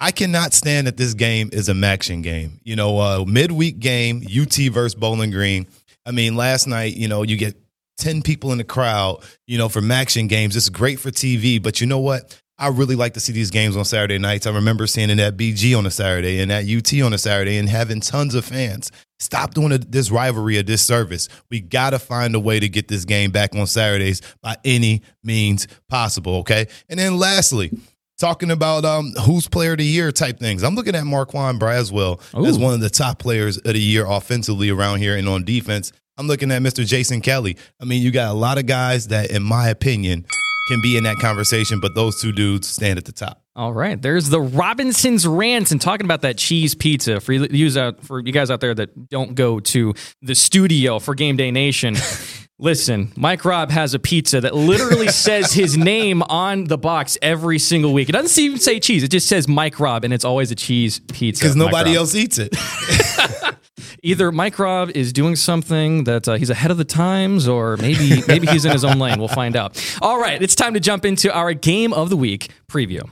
I 0.00 0.12
cannot 0.12 0.52
stand 0.52 0.86
that 0.86 0.96
this 0.96 1.14
game 1.14 1.50
is 1.52 1.68
a 1.68 1.74
action 1.84 2.22
game. 2.22 2.60
You 2.62 2.76
know, 2.76 2.98
uh, 2.98 3.24
midweek 3.26 3.80
game, 3.80 4.22
UT 4.24 4.54
versus 4.72 4.94
Bowling 4.94 5.30
Green. 5.30 5.66
I 6.06 6.12
mean, 6.12 6.36
last 6.36 6.66
night, 6.66 6.96
you 6.96 7.08
know, 7.08 7.22
you 7.22 7.36
get 7.36 7.56
10 7.98 8.22
people 8.22 8.52
in 8.52 8.58
the 8.58 8.64
crowd, 8.64 9.22
you 9.46 9.58
know, 9.58 9.68
for 9.68 9.82
action 9.90 10.28
games. 10.28 10.56
It's 10.56 10.68
great 10.68 11.00
for 11.00 11.10
TV, 11.10 11.60
but 11.60 11.80
you 11.80 11.86
know 11.86 11.98
what? 11.98 12.40
I 12.60 12.68
really 12.68 12.96
like 12.96 13.14
to 13.14 13.20
see 13.20 13.32
these 13.32 13.50
games 13.50 13.76
on 13.76 13.84
Saturday 13.84 14.18
nights. 14.18 14.46
I 14.46 14.50
remember 14.52 14.86
seeing 14.88 15.10
it 15.10 15.20
at 15.20 15.36
BG 15.36 15.78
on 15.78 15.86
a 15.86 15.90
Saturday 15.90 16.40
and 16.40 16.50
at 16.50 16.64
UT 16.64 16.92
on 17.02 17.12
a 17.12 17.18
Saturday 17.18 17.56
and 17.56 17.68
having 17.68 18.00
tons 18.00 18.34
of 18.34 18.44
fans. 18.44 18.90
Stop 19.20 19.54
doing 19.54 19.72
a, 19.72 19.78
this 19.78 20.10
rivalry 20.10 20.56
a 20.56 20.62
disservice. 20.64 21.28
We 21.50 21.60
got 21.60 21.90
to 21.90 21.98
find 22.00 22.34
a 22.34 22.40
way 22.40 22.58
to 22.58 22.68
get 22.68 22.88
this 22.88 23.04
game 23.04 23.30
back 23.30 23.54
on 23.54 23.66
Saturdays 23.66 24.22
by 24.42 24.56
any 24.64 25.02
means 25.22 25.68
possible, 25.88 26.36
okay? 26.36 26.66
And 26.88 26.98
then 26.98 27.16
lastly, 27.16 27.70
talking 28.18 28.50
about 28.50 28.84
um, 28.84 29.12
who's 29.24 29.48
player 29.48 29.72
of 29.72 29.78
the 29.78 29.84
year 29.84 30.12
type 30.12 30.38
things. 30.38 30.62
I'm 30.62 30.74
looking 30.74 30.94
at 30.94 31.04
Marquand 31.04 31.60
Braswell 31.60 32.20
as 32.46 32.58
one 32.58 32.74
of 32.74 32.80
the 32.80 32.90
top 32.90 33.18
players 33.18 33.56
of 33.58 33.72
the 33.72 33.78
year 33.80 34.06
offensively 34.06 34.70
around 34.70 34.98
here 34.98 35.16
and 35.16 35.28
on 35.28 35.44
defense. 35.44 35.92
I'm 36.16 36.26
looking 36.26 36.50
at 36.50 36.60
Mr. 36.62 36.84
Jason 36.84 37.20
Kelly. 37.20 37.56
I 37.80 37.84
mean, 37.84 38.02
you 38.02 38.10
got 38.10 38.30
a 38.30 38.34
lot 38.34 38.58
of 38.58 38.66
guys 38.66 39.08
that, 39.08 39.30
in 39.30 39.42
my 39.42 39.68
opinion, 39.68 40.26
can 40.68 40.82
be 40.82 40.96
in 40.96 41.04
that 41.04 41.16
conversation, 41.16 41.78
but 41.80 41.94
those 41.94 42.20
two 42.20 42.32
dudes 42.32 42.68
stand 42.68 42.98
at 42.98 43.04
the 43.04 43.12
top. 43.12 43.40
All 43.54 43.72
right, 43.72 44.00
there's 44.00 44.28
the 44.28 44.40
Robinson's 44.40 45.26
rants 45.26 45.70
and 45.72 45.80
talking 45.80 46.04
about 46.04 46.22
that 46.22 46.36
cheese 46.36 46.74
pizza 46.74 47.20
for 47.20 47.32
you 47.32 47.92
for 48.02 48.20
you 48.20 48.32
guys 48.32 48.50
out 48.50 48.60
there 48.60 48.74
that 48.74 49.08
don't 49.08 49.34
go 49.34 49.60
to 49.60 49.94
the 50.22 50.34
studio 50.34 50.98
for 50.98 51.14
Game 51.14 51.36
Day 51.36 51.50
Nation. 51.50 51.96
Listen, 52.60 53.12
Mike 53.14 53.44
Rob 53.44 53.70
has 53.70 53.94
a 53.94 54.00
pizza 54.00 54.40
that 54.40 54.52
literally 54.52 55.08
says 55.26 55.52
his 55.52 55.76
name 55.76 56.22
on 56.22 56.64
the 56.64 56.76
box 56.76 57.16
every 57.22 57.58
single 57.58 57.92
week. 57.92 58.08
It 58.08 58.12
doesn't 58.12 58.42
even 58.42 58.58
say 58.58 58.80
cheese; 58.80 59.04
it 59.04 59.12
just 59.12 59.28
says 59.28 59.46
Mike 59.46 59.78
Rob, 59.78 60.02
and 60.02 60.12
it's 60.12 60.24
always 60.24 60.50
a 60.50 60.56
cheese 60.56 61.00
pizza. 61.12 61.44
Because 61.44 61.54
nobody 61.54 61.94
else 61.94 62.16
eats 62.16 62.38
it. 62.38 62.56
Either 64.02 64.32
Mike 64.32 64.58
Rob 64.58 64.90
is 64.90 65.12
doing 65.12 65.36
something 65.36 66.04
that 66.04 66.28
uh, 66.28 66.34
he's 66.34 66.50
ahead 66.50 66.72
of 66.72 66.78
the 66.78 66.84
times, 66.84 67.46
or 67.46 67.76
maybe 67.76 68.22
maybe 68.26 68.48
he's 68.48 68.64
in 68.64 68.72
his 68.72 68.84
own 68.84 68.98
lane. 68.98 69.20
We'll 69.20 69.28
find 69.28 69.54
out. 69.54 69.80
All 70.02 70.20
right, 70.20 70.42
it's 70.42 70.56
time 70.56 70.74
to 70.74 70.80
jump 70.80 71.04
into 71.04 71.32
our 71.32 71.54
game 71.54 71.92
of 71.92 72.10
the 72.10 72.16
week 72.16 72.50
preview. 72.68 73.08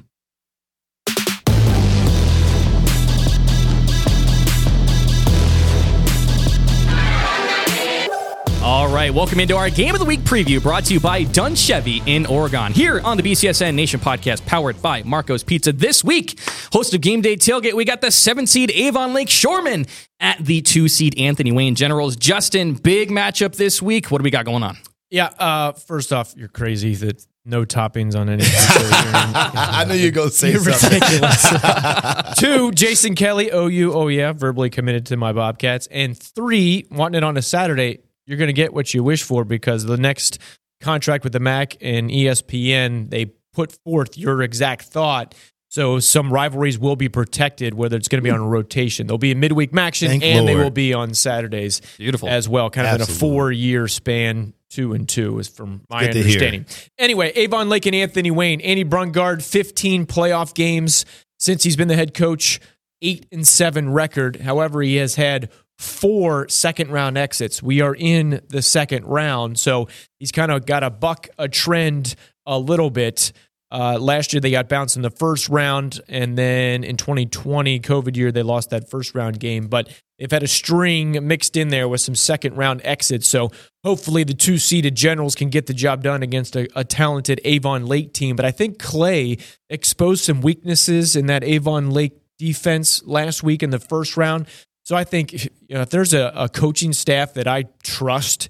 All 8.67 8.93
right, 8.93 9.15
welcome 9.15 9.39
into 9.39 9.55
our 9.57 9.71
Game 9.71 9.95
of 9.95 10.01
the 10.01 10.05
Week 10.05 10.19
preview 10.21 10.61
brought 10.61 10.85
to 10.87 10.95
you 10.95 10.99
by 10.99 11.23
Dunn 11.23 11.55
Chevy 11.55 12.03
in 12.05 12.27
Oregon. 12.27 12.73
Here 12.73 13.01
on 13.01 13.17
the 13.17 13.23
BCSN 13.23 13.77
Nation 13.77 14.01
podcast, 14.01 14.45
powered 14.45 14.83
by 14.83 15.05
Marco's 15.05 15.45
Pizza. 15.45 15.73
This 15.73 16.03
week, 16.03 16.37
host 16.73 16.93
of 16.93 17.01
Game 17.01 17.21
Day 17.21 17.37
Tailgate, 17.37 17.75
we 17.75 17.85
got 17.85 18.01
the 18.01 18.11
seven 18.11 18.45
seed 18.45 18.73
Avon 18.73 19.13
Lake 19.15 19.29
Shoremen 19.29 19.89
at 20.19 20.45
the 20.45 20.63
two 20.63 20.89
seed 20.89 21.17
Anthony 21.17 21.53
Wayne 21.53 21.77
Generals. 21.77 22.17
Justin, 22.17 22.75
big 22.75 23.11
matchup 23.11 23.55
this 23.55 23.81
week. 23.81 24.11
What 24.11 24.19
do 24.19 24.25
we 24.25 24.31
got 24.33 24.45
going 24.45 24.65
on? 24.65 24.77
Yeah. 25.11 25.27
Uh, 25.39 25.71
first 25.73 26.13
off, 26.13 26.35
you're 26.37 26.49
crazy 26.49 26.97
that 26.97 27.25
no 27.45 27.65
toppings 27.65 28.17
on 28.17 28.29
any. 28.29 28.43
pizza. 28.43 28.81
You're- 28.81 28.91
I 28.93 29.85
knew 29.87 29.95
you'd 29.95 30.13
go 30.15 30.29
say 30.29 30.51
You're 30.51 30.61
something. 30.65 31.01
ridiculous. 31.01 32.35
Two, 32.41 32.73
Jason 32.73 33.15
Kelly, 33.15 33.49
OU, 33.55 33.93
oh 33.95 34.09
yeah, 34.09 34.33
verbally 34.33 34.71
committed 34.71 35.07
to 35.07 35.17
my 35.17 35.33
Bobcats. 35.33 35.87
And 35.87 36.19
three, 36.19 36.89
wanting 36.91 37.19
it 37.19 37.23
on 37.25 37.37
a 37.37 37.43
Saturday, 37.43 38.01
you're 38.27 38.39
going 38.39 38.49
to 38.49 38.53
get 38.53 38.73
what 38.75 38.93
you 38.93 39.03
wish 39.03 39.23
for 39.23 39.45
because 39.45 39.85
the 39.85 39.97
next 39.97 40.39
contract 40.81 41.25
with 41.25 41.33
the 41.33 41.41
MAC 41.41 41.77
and 41.81 42.11
ESPN, 42.11 43.11
they 43.11 43.27
put 43.53 43.79
forth 43.85 44.19
your 44.19 44.43
exact 44.43 44.83
thought. 44.83 45.35
So 45.69 45.99
some 45.99 46.33
rivalries 46.33 46.79
will 46.79 46.97
be 46.97 47.09
protected, 47.09 47.75
whether 47.75 47.97
it's 47.97 48.09
going 48.09 48.19
to 48.19 48.23
be 48.23 48.31
on 48.31 48.41
a 48.41 48.47
rotation. 48.47 49.07
They'll 49.07 49.19
be 49.19 49.33
in 49.33 49.41
midweek 49.41 49.77
action, 49.77 50.09
Thank 50.09 50.23
and 50.23 50.47
they 50.47 50.55
will 50.55 50.71
be 50.71 50.95
on 50.95 51.13
Saturdays 51.13 51.83
Beautiful. 51.99 52.29
as 52.29 52.49
well, 52.49 52.71
kind 52.71 52.87
of 52.87 52.95
in 52.97 53.01
a 53.03 53.07
four-year 53.07 53.89
span. 53.89 54.53
Two 54.69 54.95
and 54.95 55.09
two 55.09 55.39
is 55.39 55.49
from 55.49 55.83
my 55.89 56.01
Good 56.01 56.17
understanding. 56.17 56.67
Anyway, 56.99 57.31
Avon 57.37 57.69
Lake 57.69 57.87
and 57.87 57.95
Anthony 57.95 58.33
Wayne, 58.33 58.61
Andy 58.61 58.85
Brungard, 58.85 59.43
15 59.43 60.07
playoff 60.07 60.55
games 60.55 61.07
since 61.39 61.63
he's 61.63 61.77
been 61.77 61.89
the 61.89 61.95
head 61.95 62.15
coach, 62.15 62.61
eight 63.01 63.27
and 63.31 63.47
seven 63.47 63.93
record. 63.93 64.37
However, 64.37 64.83
he 64.83 64.97
has 64.97 65.15
had 65.15 65.51
four 65.79 66.49
second 66.49 66.91
round 66.91 67.19
exits. 67.19 67.63
We 67.63 67.81
are 67.81 67.95
in 67.95 68.41
the 68.49 68.63
second 68.63 69.05
round, 69.05 69.59
so 69.59 69.89
he's 70.19 70.33
kind 70.33 70.51
of 70.51 70.67
got 70.67 70.81
to 70.81 70.91
buck 70.91 71.29
a 71.39 71.49
trend 71.49 72.15
a 72.47 72.59
little 72.59 72.91
bit. 72.91 73.33
Uh, 73.71 73.99
last 73.99 74.33
year 74.33 74.41
they 74.41 74.53
got 74.53 74.69
bounced 74.69 74.97
in 74.97 75.03
the 75.03 75.11
first 75.11 75.49
round, 75.49 76.01
and 76.09 76.39
then 76.39 76.85
in 76.85 76.97
2020 76.97 77.81
COVID 77.81 78.17
year 78.17 78.31
they 78.31 78.43
lost 78.43 78.71
that 78.71 78.89
first 78.89 79.15
round 79.15 79.41
game. 79.41 79.67
But 79.67 79.91
they've 80.19 80.31
had 80.31 80.45
a 80.45 80.49
string 80.49 81.27
mixed 81.27 81.57
in 81.57 81.69
there 81.69 81.89
with 81.89 82.01
some 82.01 82.15
second 82.15 82.57
round 82.57 82.81
exits. 82.85 83.27
So 83.27 83.51
hopefully 83.85 84.23
the 84.23 84.35
two 84.35 84.59
seeded 84.59 84.95
Generals 84.95 85.35
can 85.35 85.51
get 85.51 85.67
the 85.67 85.75
job 85.75 86.05
done 86.05 86.23
against 86.23 86.55
a, 86.55 86.69
a 86.79 86.85
talented 86.85 87.41
Avon 87.45 87.87
Lake 87.87 88.13
team. 88.13 88.37
But 88.37 88.45
I 88.45 88.53
think 88.53 88.79
Clay 88.79 89.39
exposed 89.69 90.25
some 90.25 90.41
weaknesses 90.43 91.17
in 91.17 91.27
that 91.27 91.43
Avon 91.43 91.91
Lake 91.91 92.17
defense 92.39 93.03
last 93.05 93.43
week 93.43 93.63
in 93.63 93.71
the 93.71 93.81
first 93.81 94.17
round. 94.17 94.47
So 94.87 94.95
I 94.95 95.03
think 95.03 95.35
if, 95.35 95.49
you 95.67 95.75
know, 95.75 95.81
if 95.81 95.91
there's 95.91 96.15
a, 96.15 96.31
a 96.37 96.49
coaching 96.49 96.93
staff 96.93 97.35
that 97.35 97.49
I 97.49 97.65
trust, 97.83 98.49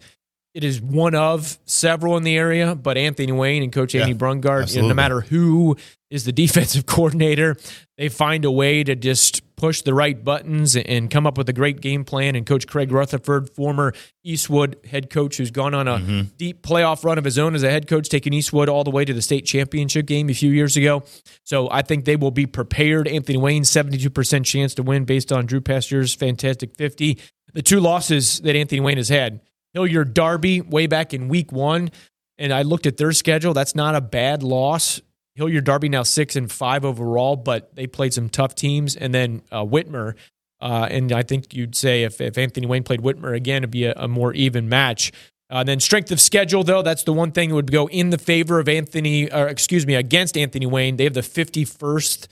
it 0.56 0.64
is 0.64 0.80
one 0.80 1.14
of 1.14 1.58
several 1.66 2.16
in 2.16 2.22
the 2.22 2.34
area, 2.36 2.74
but 2.74 2.96
Anthony 2.96 3.30
Wayne 3.30 3.62
and 3.62 3.70
Coach 3.70 3.94
Andy 3.94 4.12
Yeah, 4.12 4.16
Brungard, 4.16 4.74
you 4.74 4.80
know, 4.80 4.88
no 4.88 4.94
matter 4.94 5.20
who 5.20 5.76
is 6.10 6.24
the 6.24 6.32
defensive 6.44 6.86
coordinator, 6.86 7.56
they 7.98 8.08
find 8.08 8.44
a 8.46 8.50
way 8.50 8.82
to 8.82 8.96
just 8.96 9.42
push 9.56 9.82
the 9.82 9.92
right 9.92 10.24
buttons 10.24 10.74
and 10.74 11.10
come 11.10 11.26
up 11.26 11.36
with 11.36 11.48
a 11.50 11.52
great 11.52 11.80
game 11.82 12.04
plan. 12.04 12.34
And 12.36 12.46
Coach 12.46 12.66
Craig 12.66 12.90
Rutherford, 12.90 13.50
former 13.50 13.92
Eastwood 14.24 14.76
head 14.90 15.10
coach, 15.10 15.36
who's 15.36 15.50
gone 15.50 15.74
on 15.74 15.86
a 15.88 15.98
Mm-hmm. 15.98 16.20
deep 16.38 16.62
playoff 16.62 17.04
run 17.04 17.18
of 17.18 17.24
his 17.24 17.38
own 17.38 17.54
as 17.54 17.62
a 17.62 17.70
head 17.70 17.86
coach, 17.86 18.08
taking 18.08 18.32
Eastwood 18.32 18.68
all 18.70 18.82
the 18.84 18.90
way 18.90 19.04
to 19.04 19.12
the 19.12 19.22
state 19.22 19.44
championship 19.44 20.06
game 20.06 20.30
a 20.30 20.34
few 20.34 20.50
years 20.50 20.76
ago. 20.76 21.04
So 21.44 21.68
I 21.70 21.82
think 21.82 22.06
they 22.06 22.16
will 22.16 22.30
be 22.30 22.46
prepared. 22.46 23.08
Anthony 23.08 23.36
Wayne, 23.38 23.62
72% 23.64 24.44
chance 24.46 24.74
to 24.76 24.82
win 24.82 25.04
based 25.04 25.32
on 25.32 25.44
Drew 25.44 25.60
Pasteur's 25.60 26.14
fantastic 26.14 26.76
50. 26.76 27.18
The 27.52 27.62
two 27.62 27.80
losses 27.80 28.40
that 28.40 28.56
Anthony 28.56 28.80
Wayne 28.80 28.96
has 28.98 29.08
had 29.10 29.40
Hilliard 29.76 30.14
Darby 30.14 30.62
way 30.62 30.86
back 30.86 31.12
in 31.12 31.28
week 31.28 31.52
one. 31.52 31.90
And 32.38 32.50
I 32.50 32.62
looked 32.62 32.86
at 32.86 32.96
their 32.96 33.12
schedule. 33.12 33.52
That's 33.52 33.74
not 33.74 33.94
a 33.94 34.00
bad 34.00 34.42
loss. 34.42 35.02
Hilliard 35.34 35.64
Darby 35.64 35.90
now 35.90 36.02
six 36.02 36.34
and 36.34 36.50
five 36.50 36.82
overall, 36.82 37.36
but 37.36 37.74
they 37.76 37.86
played 37.86 38.14
some 38.14 38.30
tough 38.30 38.54
teams. 38.54 38.96
And 38.96 39.12
then 39.12 39.42
uh, 39.52 39.66
Whitmer. 39.66 40.14
Uh, 40.62 40.88
and 40.90 41.12
I 41.12 41.22
think 41.22 41.52
you'd 41.52 41.76
say 41.76 42.04
if, 42.04 42.22
if 42.22 42.38
Anthony 42.38 42.66
Wayne 42.66 42.84
played 42.84 43.00
Whitmer 43.00 43.36
again, 43.36 43.58
it'd 43.58 43.70
be 43.70 43.84
a, 43.84 43.92
a 43.98 44.08
more 44.08 44.32
even 44.32 44.66
match. 44.66 45.12
Uh, 45.50 45.62
then 45.62 45.78
strength 45.78 46.10
of 46.10 46.22
schedule, 46.22 46.64
though, 46.64 46.80
that's 46.80 47.02
the 47.02 47.12
one 47.12 47.30
thing 47.30 47.50
that 47.50 47.54
would 47.54 47.70
go 47.70 47.86
in 47.90 48.08
the 48.08 48.18
favor 48.18 48.58
of 48.58 48.70
Anthony, 48.70 49.30
or 49.30 49.46
excuse 49.46 49.86
me, 49.86 49.94
against 49.94 50.38
Anthony 50.38 50.64
Wayne. 50.64 50.96
They 50.96 51.04
have 51.04 51.12
the 51.12 51.20
51st 51.20 52.28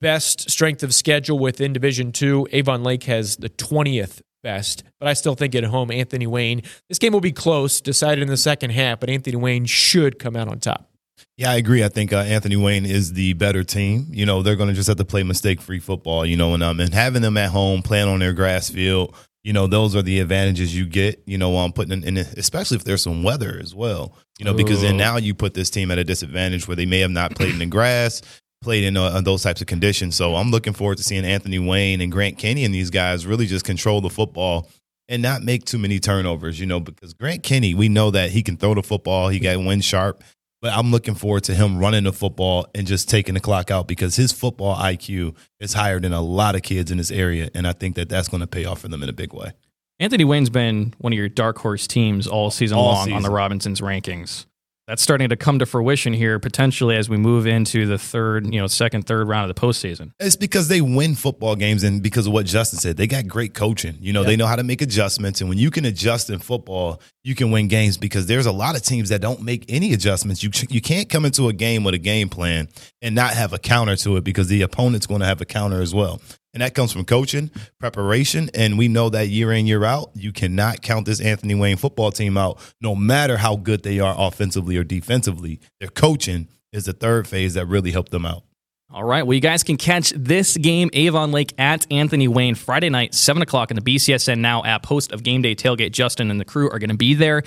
best 0.00 0.48
strength 0.48 0.84
of 0.84 0.94
schedule 0.94 1.40
within 1.40 1.72
Division 1.72 2.12
Two. 2.12 2.46
Avon 2.52 2.84
Lake 2.84 3.02
has 3.04 3.36
the 3.36 3.50
20th 3.50 4.20
best, 4.48 4.82
but 4.98 5.08
I 5.08 5.12
still 5.12 5.34
think 5.34 5.54
at 5.54 5.64
home, 5.64 5.90
Anthony 5.90 6.26
Wayne. 6.26 6.62
This 6.88 6.98
game 6.98 7.12
will 7.12 7.20
be 7.20 7.32
close, 7.32 7.82
decided 7.82 8.22
in 8.22 8.28
the 8.28 8.36
second 8.36 8.70
half, 8.70 8.98
but 8.98 9.10
Anthony 9.10 9.36
Wayne 9.36 9.66
should 9.66 10.18
come 10.18 10.36
out 10.36 10.48
on 10.48 10.58
top. 10.58 10.90
Yeah, 11.36 11.50
I 11.50 11.56
agree. 11.56 11.84
I 11.84 11.88
think 11.88 12.12
uh, 12.12 12.20
Anthony 12.20 12.56
Wayne 12.56 12.86
is 12.86 13.12
the 13.12 13.34
better 13.34 13.62
team. 13.62 14.06
You 14.10 14.24
know, 14.24 14.42
they're 14.42 14.56
going 14.56 14.70
to 14.70 14.74
just 14.74 14.88
have 14.88 14.96
to 14.96 15.04
play 15.04 15.22
mistake-free 15.22 15.80
football. 15.80 16.24
You 16.24 16.36
know, 16.36 16.54
and 16.54 16.62
um, 16.62 16.80
and 16.80 16.94
having 16.94 17.22
them 17.22 17.36
at 17.36 17.50
home 17.50 17.82
playing 17.82 18.08
on 18.08 18.20
their 18.20 18.32
grass 18.32 18.70
field, 18.70 19.14
you 19.44 19.52
know, 19.52 19.66
those 19.66 19.94
are 19.94 20.02
the 20.02 20.20
advantages 20.20 20.74
you 20.74 20.86
get. 20.86 21.22
You 21.26 21.36
know, 21.36 21.56
um, 21.58 21.72
putting 21.72 21.92
in, 21.92 22.04
in 22.04 22.16
especially 22.16 22.76
if 22.76 22.84
there's 22.84 23.02
some 23.02 23.22
weather 23.22 23.60
as 23.62 23.74
well. 23.74 24.16
You 24.38 24.46
know, 24.46 24.54
because 24.54 24.80
then 24.80 24.96
now 24.96 25.16
you 25.18 25.34
put 25.34 25.54
this 25.54 25.68
team 25.68 25.90
at 25.90 25.98
a 25.98 26.04
disadvantage 26.04 26.66
where 26.66 26.76
they 26.76 26.86
may 26.86 27.00
have 27.00 27.10
not 27.10 27.34
played 27.34 27.52
in 27.52 27.58
the 27.58 27.66
grass, 27.66 28.22
played 28.60 28.84
in 28.84 28.96
uh, 28.96 29.20
those 29.20 29.42
types 29.42 29.60
of 29.60 29.66
conditions. 29.66 30.16
So 30.16 30.36
I'm 30.36 30.50
looking 30.50 30.72
forward 30.72 30.98
to 30.98 31.04
seeing 31.04 31.24
Anthony 31.24 31.58
Wayne 31.58 32.00
and 32.00 32.10
Grant 32.10 32.38
Kenny 32.38 32.64
and 32.64 32.74
these 32.74 32.90
guys 32.90 33.26
really 33.26 33.46
just 33.46 33.64
control 33.64 34.00
the 34.00 34.10
football 34.10 34.68
and 35.08 35.22
not 35.22 35.42
make 35.42 35.64
too 35.64 35.78
many 35.78 35.98
turnovers. 35.98 36.58
You 36.58 36.66
know, 36.66 36.80
because 36.80 37.14
Grant 37.14 37.42
Kenny, 37.42 37.74
we 37.74 37.88
know 37.88 38.10
that 38.10 38.30
he 38.30 38.42
can 38.42 38.56
throw 38.56 38.74
the 38.74 38.82
football. 38.82 39.28
He 39.28 39.38
got 39.38 39.58
wind 39.58 39.84
sharp. 39.84 40.22
But 40.60 40.72
I'm 40.72 40.90
looking 40.90 41.14
forward 41.14 41.44
to 41.44 41.54
him 41.54 41.78
running 41.78 42.02
the 42.02 42.12
football 42.12 42.66
and 42.74 42.84
just 42.84 43.08
taking 43.08 43.34
the 43.34 43.40
clock 43.40 43.70
out 43.70 43.86
because 43.86 44.16
his 44.16 44.32
football 44.32 44.74
IQ 44.74 45.36
is 45.60 45.74
higher 45.74 46.00
than 46.00 46.12
a 46.12 46.20
lot 46.20 46.56
of 46.56 46.62
kids 46.62 46.90
in 46.90 46.98
this 46.98 47.12
area, 47.12 47.48
and 47.54 47.64
I 47.64 47.72
think 47.72 47.94
that 47.94 48.08
that's 48.08 48.26
going 48.26 48.40
to 48.40 48.48
pay 48.48 48.64
off 48.64 48.80
for 48.80 48.88
them 48.88 49.04
in 49.04 49.08
a 49.08 49.12
big 49.12 49.32
way. 49.32 49.52
Anthony 50.00 50.24
Wayne's 50.24 50.50
been 50.50 50.94
one 50.98 51.12
of 51.12 51.16
your 51.16 51.28
dark 51.28 51.58
horse 51.58 51.86
teams 51.86 52.26
all 52.26 52.50
season 52.50 52.76
All 52.76 52.86
long 52.86 53.12
on 53.12 53.22
the. 53.22 53.30
Robinsons 53.30 53.80
rankings. 53.80 54.46
That's 54.88 55.02
starting 55.02 55.28
to 55.28 55.36
come 55.36 55.58
to 55.58 55.66
fruition 55.66 56.14
here 56.14 56.38
potentially 56.38 56.96
as 56.96 57.10
we 57.10 57.18
move 57.18 57.46
into 57.46 57.84
the 57.84 57.98
third, 57.98 58.54
you 58.54 58.58
know, 58.58 58.66
second, 58.66 59.06
third 59.06 59.28
round 59.28 59.50
of 59.50 59.54
the 59.54 59.60
postseason. 59.60 60.12
It's 60.18 60.34
because 60.34 60.68
they 60.68 60.80
win 60.80 61.14
football 61.14 61.56
games, 61.56 61.84
and 61.84 62.02
because 62.02 62.26
of 62.26 62.32
what 62.32 62.46
Justin 62.46 62.78
said, 62.78 62.96
they 62.96 63.06
got 63.06 63.26
great 63.28 63.52
coaching. 63.52 63.98
You 64.00 64.14
know, 64.14 64.24
they 64.24 64.34
know 64.34 64.46
how 64.46 64.56
to 64.56 64.62
make 64.62 64.80
adjustments, 64.80 65.42
and 65.42 65.50
when 65.50 65.58
you 65.58 65.70
can 65.70 65.84
adjust 65.84 66.30
in 66.30 66.38
football, 66.38 67.02
you 67.22 67.34
can 67.34 67.50
win 67.50 67.68
games. 67.68 67.98
Because 67.98 68.24
there's 68.24 68.46
a 68.46 68.52
lot 68.52 68.76
of 68.76 68.82
teams 68.82 69.10
that 69.10 69.20
don't 69.20 69.42
make 69.42 69.66
any 69.68 69.92
adjustments. 69.92 70.42
You 70.42 70.48
you 70.70 70.80
can't 70.80 71.10
come 71.10 71.26
into 71.26 71.48
a 71.48 71.52
game 71.52 71.84
with 71.84 71.92
a 71.92 71.98
game 71.98 72.30
plan 72.30 72.68
and 73.02 73.14
not 73.14 73.34
have 73.34 73.52
a 73.52 73.58
counter 73.58 73.94
to 73.96 74.16
it 74.16 74.24
because 74.24 74.48
the 74.48 74.62
opponent's 74.62 75.06
going 75.06 75.20
to 75.20 75.26
have 75.26 75.42
a 75.42 75.44
counter 75.44 75.82
as 75.82 75.94
well. 75.94 76.22
And 76.54 76.62
that 76.62 76.74
comes 76.74 76.92
from 76.92 77.04
coaching, 77.04 77.50
preparation, 77.78 78.50
and 78.54 78.78
we 78.78 78.88
know 78.88 79.10
that 79.10 79.28
year 79.28 79.52
in 79.52 79.66
year 79.66 79.84
out, 79.84 80.10
you 80.14 80.32
cannot 80.32 80.80
count 80.80 81.04
this 81.04 81.20
Anthony 81.20 81.54
Wayne 81.54 81.76
football 81.76 82.10
team 82.10 82.38
out, 82.38 82.58
no 82.80 82.94
matter 82.94 83.36
how 83.36 83.56
good 83.56 83.82
they 83.82 84.00
are 84.00 84.14
offensively 84.16 84.76
or 84.76 84.84
defensively. 84.84 85.60
Their 85.78 85.90
coaching 85.90 86.48
is 86.72 86.86
the 86.86 86.94
third 86.94 87.28
phase 87.28 87.54
that 87.54 87.66
really 87.66 87.92
helped 87.92 88.12
them 88.12 88.24
out. 88.24 88.44
All 88.90 89.04
right. 89.04 89.22
Well, 89.22 89.34
you 89.34 89.40
guys 89.40 89.62
can 89.62 89.76
catch 89.76 90.14
this 90.16 90.56
game, 90.56 90.88
Avon 90.94 91.30
Lake 91.30 91.52
at 91.58 91.86
Anthony 91.90 92.26
Wayne, 92.26 92.54
Friday 92.54 92.88
night, 92.88 93.14
7 93.14 93.42
o'clock 93.42 93.70
in 93.70 93.74
the 93.74 93.82
BCSN 93.82 94.38
Now 94.38 94.64
app. 94.64 94.86
Host 94.86 95.12
of 95.12 95.22
Game 95.22 95.42
Day 95.42 95.54
Tailgate, 95.54 95.92
Justin 95.92 96.30
and 96.30 96.40
the 96.40 96.46
crew 96.46 96.70
are 96.70 96.78
going 96.78 96.88
to 96.88 96.96
be 96.96 97.12
there. 97.12 97.42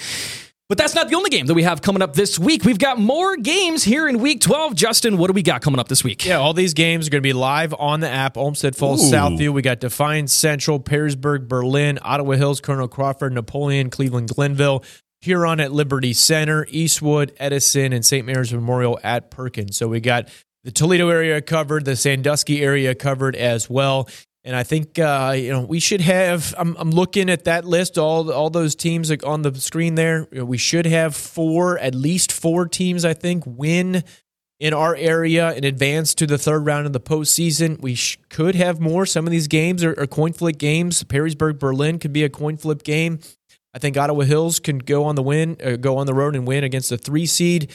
But 0.72 0.78
that's 0.78 0.96
not 0.96 1.10
the 1.10 1.16
only 1.16 1.30
game 1.30 1.48
that 1.48 1.54
we 1.54 1.64
have 1.64 1.82
coming 1.82 2.02
up 2.02 2.14
this 2.14 2.40
week. 2.40 2.64
We've 2.64 2.80
got 2.80 2.98
more 2.98 3.36
games 3.36 3.84
here 3.84 4.08
in 4.08 4.20
week 4.20 4.40
12. 4.40 4.74
Justin, 4.74 5.18
what 5.18 5.28
do 5.28 5.34
we 5.34 5.42
got 5.42 5.62
coming 5.62 5.82
up 5.82 5.90
this 5.90 6.02
week? 6.02 6.26
Yeah, 6.26 6.38
all 6.38 6.54
these 6.54 6.74
games 6.74 7.08
are 7.08 7.10
going 7.10 7.22
to 7.22 7.28
be 7.28 7.34
live 7.34 7.74
on 7.78 8.00
the 8.00 8.08
app. 8.08 8.38
Olmsted 8.38 8.78
Falls, 8.78 9.04
Ooh. 9.04 9.14
Southview. 9.14 9.50
We 9.50 9.64
got 9.64 9.82
Defiance 9.82 10.32
Central, 10.32 10.80
Perrysburg, 10.80 11.50
Berlin, 11.50 12.00
Ottawa 12.02 12.36
Hills, 12.36 12.62
Colonel 12.62 12.88
Crawford, 12.88 13.34
Napoleon, 13.34 13.90
Cleveland, 13.90 14.30
Glenville, 14.30 14.82
Huron 15.20 15.60
at 15.60 15.74
Liberty 15.74 16.14
Center, 16.14 16.66
Eastwood, 16.70 17.34
Edison, 17.38 17.92
and 17.92 18.06
St. 18.06 18.26
Mary's 18.26 18.54
Memorial 18.54 18.98
at 19.04 19.30
Perkins. 19.30 19.76
So 19.76 19.90
we 19.90 20.00
got 20.00 20.30
the 20.64 20.72
Toledo 20.72 21.10
area 21.10 21.42
covered, 21.42 21.84
the 21.84 21.98
Sandusky 21.98 22.62
area 22.62 22.96
covered 22.96 23.36
as 23.36 23.70
well. 23.70 24.08
And 24.44 24.56
I 24.56 24.64
think 24.64 24.98
uh, 24.98 25.34
you 25.38 25.52
know 25.52 25.62
we 25.62 25.80
should 25.80 26.02
have. 26.02 26.56
I'm, 26.58 26.76
I'm 26.80 26.90
looking 26.90 27.30
at 27.30 27.44
that 27.44 27.64
list, 27.64 27.98
all 27.98 28.32
all 28.32 28.50
those 28.50 28.76
teams 28.76 29.12
on 29.24 29.44
the 29.44 29.54
screen 29.56 29.96
there. 29.96 30.28
We 30.32 30.58
should 30.58 30.88
have 30.88 31.16
four, 31.16 31.78
at 31.78 31.94
least 31.94 32.32
four 32.32 32.68
teams. 32.68 33.06
I 33.06 33.14
think 33.14 33.44
win 33.46 34.04
in 34.60 34.74
our 34.76 34.96
area 34.96 35.50
and 35.50 35.66
advance 35.66 36.14
to 36.14 36.28
the 36.28 36.38
third 36.38 36.66
round 36.66 36.86
of 36.86 36.94
the 36.94 37.00
postseason. 37.00 37.82
We 37.82 37.96
sh- 37.96 38.20
could 38.30 38.54
have 38.54 38.80
more. 38.80 39.08
Some 39.08 39.26
of 39.26 39.32
these 39.32 39.48
games 39.48 39.84
are, 39.84 40.00
are 40.00 40.06
coin 40.06 40.34
flip 40.34 40.60
games. 40.60 41.04
Perrysburg, 41.04 41.58
Berlin 41.58 41.98
could 41.98 42.14
be 42.14 42.24
a 42.24 42.30
coin 42.30 42.58
flip 42.58 42.84
game. 42.84 43.20
I 43.74 43.80
think 43.80 43.98
Ottawa 43.98 44.24
Hills 44.24 44.60
can 44.60 44.78
go 44.78 45.06
on 45.06 45.16
the 45.16 45.24
win, 45.24 45.58
uh, 45.64 45.78
go 45.78 45.98
on 45.98 46.06
the 46.06 46.14
road 46.14 46.36
and 46.36 46.46
win 46.46 46.64
against 46.64 46.92
a 46.92 46.98
three 46.98 47.26
seed. 47.26 47.72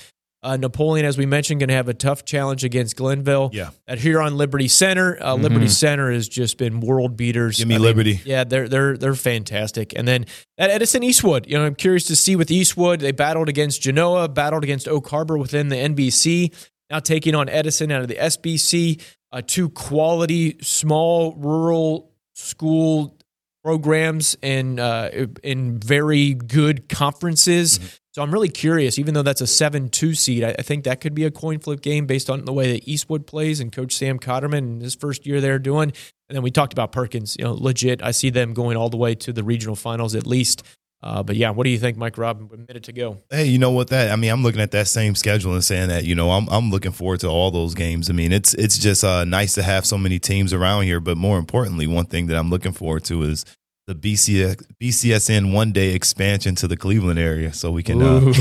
Uh, 0.46 0.56
Napoleon, 0.56 1.04
as 1.04 1.18
we 1.18 1.26
mentioned, 1.26 1.59
going 1.59 1.70
to 1.70 1.74
have 1.74 1.88
a 1.88 1.94
tough 1.94 2.24
challenge 2.24 2.62
against 2.62 2.94
Glenville. 2.94 3.50
Yeah. 3.52 3.70
At 3.88 3.98
Huron 3.98 4.37
Liberty 4.37 4.68
Center, 4.68 5.18
uh, 5.20 5.35
Liberty 5.35 5.66
Center 5.66 6.12
has 6.12 6.28
just 6.28 6.56
been 6.56 6.78
world 6.78 7.16
beaters. 7.16 7.59
Give 7.59 7.66
me 7.66 7.74
I 7.74 7.78
mean, 7.78 7.85
Liberty. 7.85 8.20
yeah, 8.24 8.44
they're 8.44 8.68
they're 8.68 8.96
they're 8.96 9.16
fantastic. 9.16 9.92
And 9.96 10.06
then 10.06 10.24
at 10.56 10.70
Edison 10.70 11.02
Eastwood, 11.02 11.48
you 11.48 11.59
know, 11.59 11.66
I'm 11.66 11.74
curious 11.74 12.04
to 12.04 12.14
see 12.14 12.37
with 12.37 12.52
Eastwood, 12.52 13.00
they 13.00 13.11
battled 13.11 13.48
against 13.48 13.82
Genoa, 13.82 14.28
battled 14.28 14.62
against 14.62 14.87
Oak 14.87 15.09
Harbor 15.09 15.37
within 15.37 15.68
the 15.68 15.74
NBC, 15.74 16.54
now 16.90 17.00
taking 17.00 17.35
on 17.35 17.48
Edison 17.48 17.90
out 17.90 18.02
of 18.02 18.09
the 18.09 18.14
SBC, 18.14 19.02
uh, 19.32 19.42
two 19.44 19.68
quality 19.70 20.59
small 20.62 21.35
rural 21.35 22.12
school 22.37 23.18
programs 23.64 24.37
and 24.44 24.78
uh, 24.78 25.11
in 25.42 25.80
very 25.80 26.35
good 26.35 26.88
conferences. 26.88 28.00
So 28.16 28.22
I'm 28.22 28.31
really 28.31 28.48
curious, 28.48 28.98
even 28.98 29.12
though 29.12 29.20
that's 29.20 29.42
a 29.42 29.46
7 29.46 29.90
2 29.90 30.14
seed, 30.14 30.42
I, 30.42 30.55
think 30.62 30.85
that 30.85 31.02
could 31.02 31.14
be 31.14 31.24
a 31.24 31.31
coin 31.31 31.59
flip 31.59 31.83
game 31.83 32.07
based 32.07 32.31
on 32.31 32.46
the 32.46 32.52
way 32.55 32.72
that 32.72 32.88
Eastwood 32.88 33.26
plays 33.26 33.61
and 33.61 33.70
Coach 33.70 33.92
Sam 33.92 34.18
Cotterman 34.18 34.57
in 34.57 34.81
his 34.81 34.94
first 34.94 35.26
year 35.26 35.42
there 35.42 35.59
doing. 35.59 35.92
And 36.31 36.35
then 36.35 36.40
we 36.42 36.50
talked 36.50 36.72
about 36.72 36.92
Perkins, 36.92 37.37
you 37.38 37.44
know, 37.44 37.52
legit. 37.52 38.02
I 38.02 38.12
see 38.12 38.31
them 38.31 38.55
going 38.55 38.79
all 38.79 38.88
the 38.88 38.96
way 38.96 39.14
to 39.16 39.35
the 39.35 39.44
regional 39.44 39.76
finals 39.76 40.14
at 40.14 40.26
least. 40.26 40.62
Uh, 41.02 41.22
but 41.22 41.37
yeah, 41.37 41.50
what 41.50 41.64
do 41.64 41.70
you 41.70 41.79
think, 41.79 41.98
Mike 41.98 42.16
Rob? 42.16 42.50
A 42.55 42.57
minute 42.57 42.85
to 42.85 42.94
go. 42.94 43.18
Hey, 43.29 43.44
you 43.44 43.59
know 43.59 43.72
what? 43.72 43.88
That 43.88 44.11
I 44.11 44.16
mean, 44.16 44.31
I'm 44.31 44.42
looking 44.42 44.62
at 44.62 44.70
that 44.70 44.88
same 44.88 45.14
schedule 45.14 45.52
and 45.52 45.62
saying 45.62 45.90
that 45.90 46.07
you 46.07 46.14
know 46.14 46.31
I'm 46.31 46.48
I'm 46.48 46.70
looking 46.70 46.92
forward 46.92 47.20
to 47.20 47.29
all 47.29 47.50
those 47.50 47.74
games. 47.74 48.09
I 48.09 48.14
mean, 48.14 48.33
it's 48.33 48.55
it's 48.55 48.79
just 48.79 49.05
uh, 49.05 49.26
nice 49.26 49.52
to 49.57 49.62
have 49.62 49.85
so 49.85 49.98
many 49.98 50.18
teams 50.18 50.55
around 50.55 50.85
here. 50.85 51.00
But 51.00 51.18
more 51.18 51.38
importantly, 51.38 51.87
one 51.87 52.07
thing 52.07 52.29
that 52.29 52.38
I'm 52.38 52.48
looking 52.48 52.72
forward 52.72 53.05
to 53.05 53.24
is 53.24 53.44
the 53.87 53.94
BCS, 53.94 54.62
BCSN 54.81 55.53
one 55.53 55.72
day 55.72 55.94
expansion 55.94 56.55
to 56.57 56.68
the 56.68 56.77
Cleveland 56.77 57.18
area, 57.18 57.53
so 57.53 57.70
we 57.70 57.83
can 57.83 58.03
uh, 58.03 58.20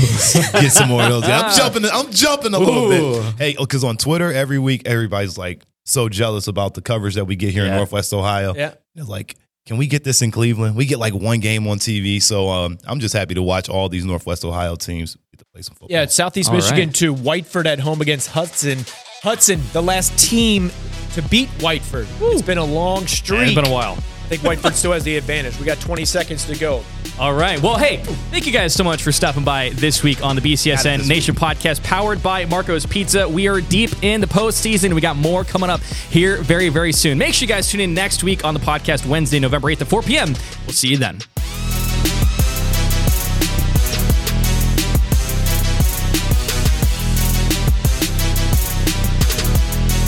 get 0.60 0.72
some 0.72 0.88
more 0.88 1.02
of 1.02 1.08
those. 1.08 1.28
Yeah, 1.28 1.42
I'm 1.42 1.56
jumping. 1.56 1.84
I'm 1.84 2.10
jumping 2.10 2.52
a 2.54 2.58
little 2.58 2.92
Ooh. 2.92 3.22
bit. 3.22 3.34
Hey, 3.38 3.56
because 3.58 3.84
on 3.84 3.96
Twitter 3.96 4.32
every 4.32 4.58
week 4.58 4.82
everybody's 4.86 5.38
like 5.38 5.62
so 5.84 6.08
jealous 6.08 6.48
about 6.48 6.74
the 6.74 6.82
coverage 6.82 7.14
that 7.14 7.26
we 7.26 7.36
get 7.36 7.52
here 7.52 7.64
in 7.64 7.70
Northwest 7.70 8.12
Ohio. 8.12 8.54
Yeah. 8.54 8.74
They're 8.94 9.04
like, 9.04 9.36
can 9.66 9.76
we 9.76 9.86
get 9.86 10.02
this 10.04 10.20
in 10.20 10.32
Cleveland? 10.32 10.74
We 10.74 10.84
get 10.84 10.98
like 10.98 11.14
one 11.14 11.38
game 11.40 11.66
on 11.68 11.78
TV. 11.78 12.20
So 12.20 12.48
um, 12.48 12.78
I'm 12.84 12.98
just 12.98 13.14
happy 13.14 13.34
to 13.34 13.42
watch 13.42 13.68
all 13.68 13.88
these 13.88 14.04
Northwest 14.04 14.44
Ohio 14.44 14.74
teams 14.74 15.16
get 15.30 15.38
to 15.38 15.44
play 15.46 15.62
some 15.62 15.74
football. 15.74 15.88
Yeah, 15.90 16.02
it's 16.02 16.14
Southeast 16.14 16.50
All 16.50 16.56
Michigan 16.56 16.88
right. 16.88 16.94
too. 16.94 17.14
Whiteford 17.14 17.66
at 17.66 17.78
home 17.78 18.00
against 18.00 18.30
Hudson. 18.30 18.84
Hudson, 19.22 19.60
the 19.72 19.82
last 19.82 20.16
team 20.18 20.70
to 21.14 21.22
beat 21.22 21.48
Whiteford. 21.58 22.06
It's 22.20 22.42
been 22.42 22.58
a 22.58 22.64
long 22.64 23.06
streak. 23.06 23.42
It's 23.48 23.54
been 23.54 23.66
a 23.66 23.72
while. 23.72 23.96
I 24.26 24.28
think 24.28 24.42
Whiteford 24.42 24.72
still 24.72 24.90
has 24.90 25.04
the 25.04 25.16
advantage. 25.16 25.56
We 25.60 25.64
got 25.64 25.78
20 25.78 26.04
seconds 26.04 26.46
to 26.46 26.58
go. 26.58 26.82
All 27.20 27.32
right. 27.32 27.62
Well, 27.62 27.78
hey, 27.78 27.98
thank 28.32 28.44
you 28.44 28.52
guys 28.52 28.74
so 28.74 28.82
much 28.82 29.04
for 29.04 29.12
stopping 29.12 29.44
by 29.44 29.70
this 29.74 30.02
week 30.02 30.20
on 30.20 30.34
the 30.34 30.42
BCSN 30.42 31.06
Nation 31.06 31.36
podcast 31.36 31.80
powered 31.84 32.20
by 32.24 32.44
Marco's 32.44 32.84
Pizza. 32.84 33.28
We 33.28 33.46
are 33.46 33.60
deep 33.60 34.02
in 34.02 34.20
the 34.20 34.26
postseason. 34.26 34.92
We 34.94 35.00
got 35.00 35.14
more 35.14 35.44
coming 35.44 35.70
up 35.70 35.80
here 35.80 36.38
very, 36.38 36.70
very 36.70 36.92
soon. 36.92 37.18
Make 37.18 37.34
sure 37.34 37.46
you 37.46 37.54
guys 37.54 37.70
tune 37.70 37.80
in 37.80 37.94
next 37.94 38.24
week 38.24 38.44
on 38.44 38.52
the 38.52 38.58
podcast 38.58 39.06
Wednesday, 39.06 39.38
November 39.38 39.68
8th 39.68 39.82
at 39.82 39.86
4 39.86 40.02
p.m. 40.02 40.34
We'll 40.66 40.72
see 40.72 40.88
you 40.88 40.96
then. 40.96 41.20